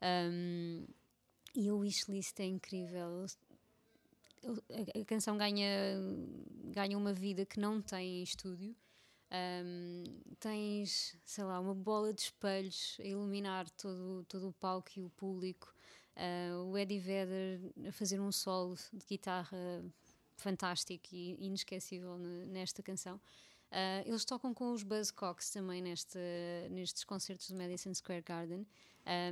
Um, 0.00 0.86
e 1.52 1.68
o 1.72 1.78
wishlist 1.78 2.38
é 2.38 2.44
incrível. 2.44 3.26
A, 4.42 5.04
canção 5.04 5.36
ganha, 5.36 5.66
ganha 6.64 6.96
uma 6.96 7.12
vida 7.12 7.44
que 7.44 7.60
não 7.60 7.80
tem 7.80 8.20
em 8.20 8.22
estúdio. 8.22 8.74
Um, 9.32 10.04
tens, 10.40 11.16
sei 11.24 11.44
lá, 11.44 11.60
uma 11.60 11.74
bola 11.74 12.12
de 12.12 12.22
espelhos 12.22 12.96
a 12.98 13.04
iluminar 13.04 13.70
todo, 13.70 14.24
todo 14.28 14.48
o 14.48 14.52
palco 14.52 14.90
e 14.96 15.02
o 15.02 15.10
público. 15.10 15.72
Uh, 16.16 16.64
o 16.64 16.76
Eddie 16.76 16.98
Vedder 16.98 17.60
a 17.88 17.92
fazer 17.92 18.20
um 18.20 18.32
solo 18.32 18.76
de 18.92 19.06
guitarra 19.06 19.84
fantástico 20.36 21.08
e 21.12 21.36
inesquecível 21.38 22.18
ne- 22.18 22.46
nesta 22.46 22.82
canção. 22.82 23.16
Uh, 23.70 24.02
eles 24.04 24.24
tocam 24.24 24.52
com 24.52 24.72
os 24.72 24.82
Buzzcocks 24.82 25.50
também 25.50 25.80
neste, 25.80 26.18
nestes 26.70 27.04
concertos 27.04 27.50
do 27.50 27.56
Madison 27.56 27.94
Square 27.94 28.22
Garden. 28.22 28.66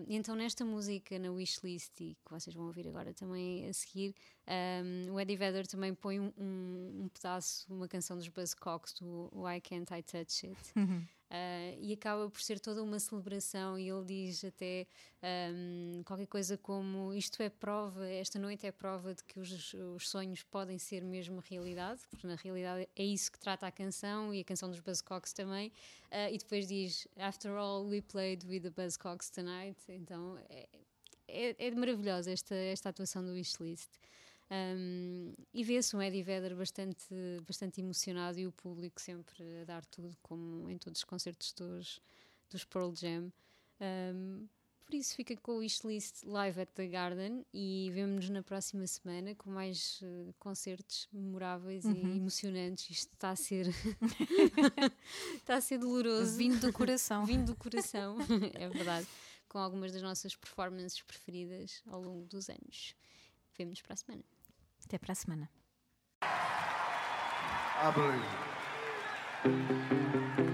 Então, 0.09 0.35
nesta 0.35 0.65
música, 0.65 1.19
na 1.19 1.31
Wishlist, 1.31 2.01
e 2.01 2.17
que 2.25 2.31
vocês 2.31 2.55
vão 2.55 2.67
ouvir 2.67 2.89
agora 2.89 3.13
também 3.15 3.69
a 3.69 3.73
seguir, 3.73 4.15
um, 4.47 5.13
o 5.13 5.21
Eddie 5.21 5.37
Vedder 5.37 5.67
também 5.67 5.95
põe 5.95 6.19
um, 6.19 6.33
um, 6.39 7.09
pedaço, 7.13 7.67
uma 7.73 7.87
canção 7.87 8.17
dos 8.17 8.29
Buzzcocks, 8.29 8.95
do 8.95 9.31
Why 9.33 9.61
Can't 9.61 9.93
I 9.95 10.03
Touch 10.03 10.47
It? 10.47 10.73
Uh, 11.31 11.77
e 11.83 11.93
acaba 11.93 12.31
por 12.31 12.41
ser 12.41 12.59
toda 12.59 12.83
uma 12.83 12.99
celebração. 12.99 13.79
E 13.79 13.91
ele 13.91 14.05
diz 14.05 14.43
até 14.45 14.87
um, 15.53 16.03
qualquer 16.03 16.27
coisa 16.27 16.57
como: 16.57 17.13
Isto 17.13 17.43
é 17.43 17.51
prova, 17.51 18.09
esta 18.09 18.39
noite 18.39 18.67
é 18.67 18.73
prova 18.73 19.15
de 19.15 19.23
que 19.25 19.39
os, 19.39 19.75
os 19.75 20.09
sonhos 20.09 20.43
podem 20.43 20.79
ser 20.79 21.05
mesmo 21.05 21.41
realidade, 21.41 22.01
porque 22.09 22.27
na 22.27 22.35
realidade 22.35 22.89
é 22.97 23.05
isso 23.05 23.31
que 23.31 23.39
trata 23.39 23.67
a 23.67 23.71
canção 23.71 24.33
e 24.33 24.41
a 24.41 24.45
canção 24.45 24.71
dos 24.71 24.81
Buzzcocks 24.81 25.35
também. 25.35 25.69
Uh, 26.07 26.33
e 26.33 26.39
depois 26.39 26.67
diz: 26.67 27.07
After 27.19 27.53
all, 27.53 27.87
we 27.87 28.01
played 28.01 28.47
with 28.47 28.63
the 28.63 28.71
Buzzcocks 28.71 29.29
tonight. 29.29 29.79
Então 29.87 30.39
é, 30.49 30.67
é, 31.29 31.67
é 31.67 31.71
maravilhosa 31.73 32.33
esta, 32.33 32.55
esta 32.55 32.89
atuação 32.89 33.23
do 33.23 33.33
Wishlist. 33.33 33.91
Um, 34.51 35.35
e 35.53 35.63
vê-se 35.63 35.95
um 35.95 36.01
Eddie 36.01 36.23
Vedder 36.23 36.57
bastante, 36.57 37.07
bastante 37.47 37.81
emocionado 37.81 38.39
e 38.39 38.47
o 38.47 38.53
público 38.53 39.01
sempre 39.01 39.43
a 39.61 39.65
dar 39.65 39.85
tudo, 39.87 40.17
como 40.23 40.71
em 40.71 40.79
todos 40.79 41.01
os 41.01 41.05
concertos 41.05 41.53
dos, 41.53 42.01
dos 42.49 42.65
Pearl 42.65 42.95
Jam. 42.95 43.31
Um, 43.81 44.49
por 44.89 44.95
isso 44.95 45.15
fica 45.15 45.37
com 45.37 45.53
o 45.53 45.59
Wishlist 45.59 46.25
Live 46.25 46.63
at 46.63 46.71
the 46.71 46.87
Garden 46.87 47.45
e 47.53 47.91
vemo-nos 47.93 48.31
na 48.31 48.43
próxima 48.43 48.87
semana 48.87 49.35
com 49.35 49.51
mais 49.51 50.01
eh, 50.03 50.33
concertos 50.39 51.07
memoráveis 51.13 51.85
e 51.85 51.91
emocionantes. 51.91 52.89
Isto 52.89 53.13
está 53.13 53.29
a 53.29 53.37
ser 53.37 53.67
está 55.37 55.57
a 55.57 55.61
ser 55.61 55.77
doloroso. 55.77 56.39
Vindo 56.39 56.59
do 56.59 56.73
coração. 56.73 57.27
Vindo 57.27 57.53
do 57.53 57.55
coração, 57.55 58.17
é 58.55 58.67
verdade. 58.71 59.07
Com 59.47 59.59
algumas 59.59 59.93
das 59.93 60.01
nossas 60.01 60.35
performances 60.35 61.03
preferidas 61.03 61.83
ao 61.85 62.01
longo 62.01 62.25
dos 62.25 62.49
anos. 62.49 62.95
Vemo-nos 63.59 63.83
para 63.83 63.93
a 63.93 63.97
semana. 63.99 64.38
Até 64.89 64.97
para 64.97 65.13
a 65.13 65.15
semana. 65.15 65.51
I 69.45 70.48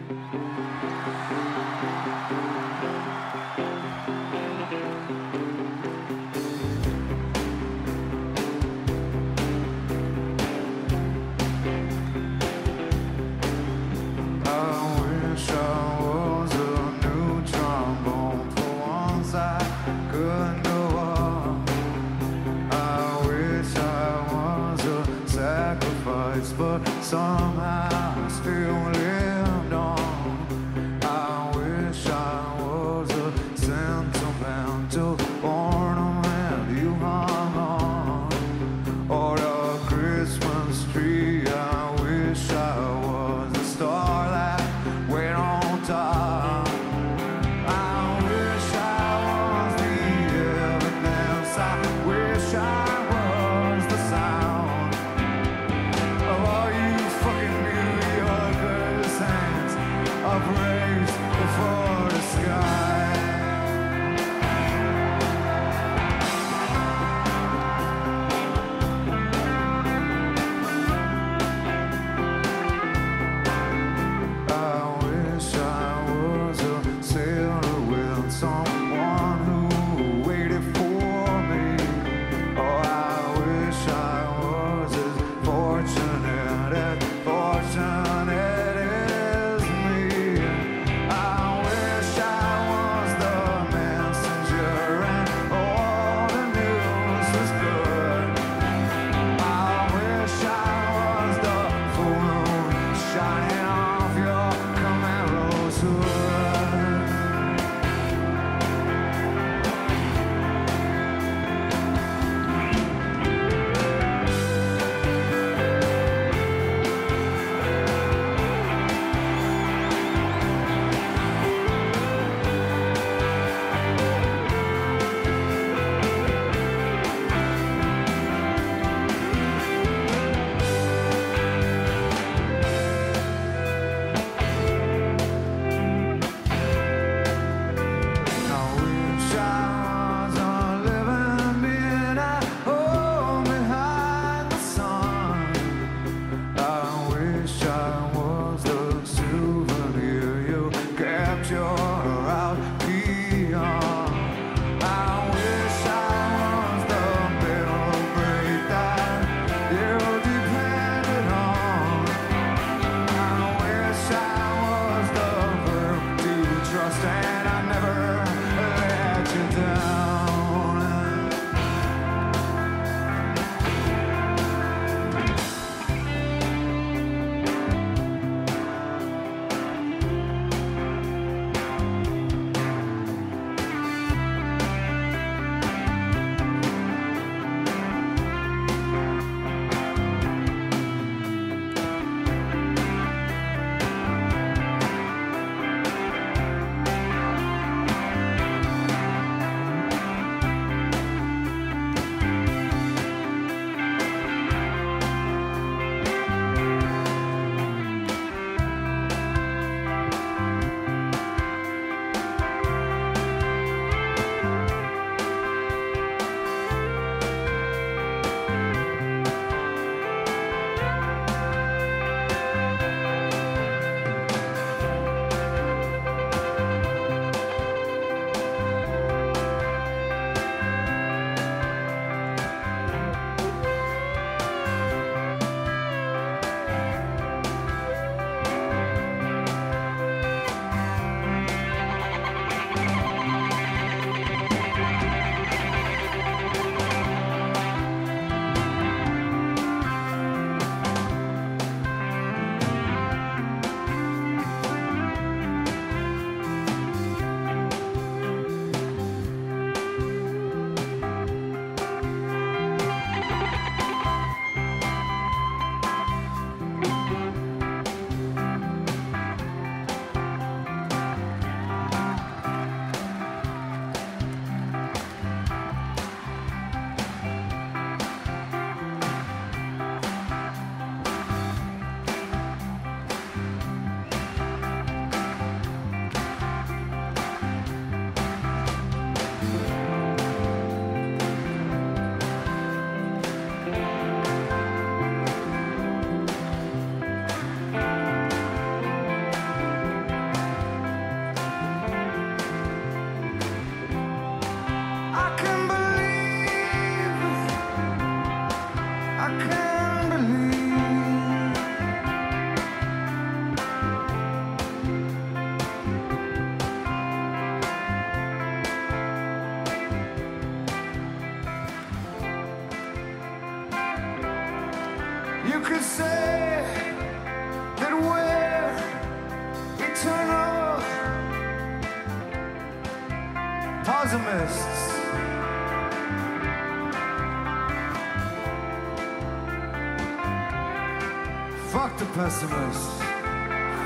but 26.35 26.85
somehow 27.01 27.89
I 27.93 28.29
still. 28.29 29.04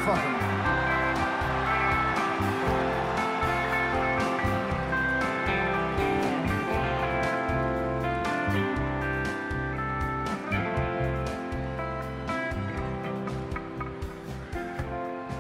Fuck 0.04 0.22
them. 0.22 0.34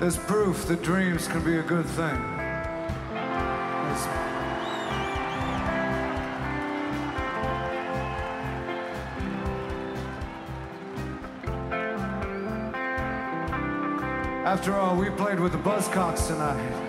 There's 0.00 0.16
proof 0.16 0.66
that 0.66 0.82
dreams 0.82 1.28
can 1.28 1.44
be 1.44 1.58
a 1.58 1.62
good 1.62 1.86
thing. 1.86 2.37
After 14.58 14.74
all, 14.74 14.96
we 14.96 15.08
played 15.08 15.38
with 15.38 15.52
the 15.52 15.58
Buzzcocks 15.58 16.26
tonight. 16.26 16.87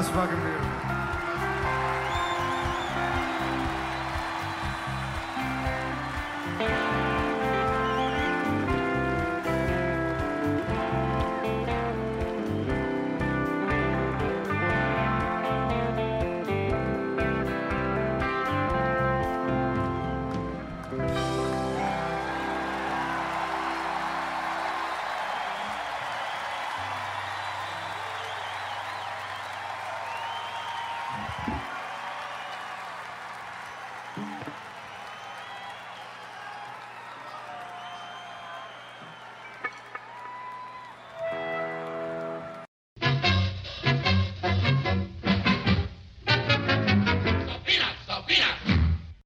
es 0.00 0.14
war 0.14 0.26
gemütlich. 0.26 0.49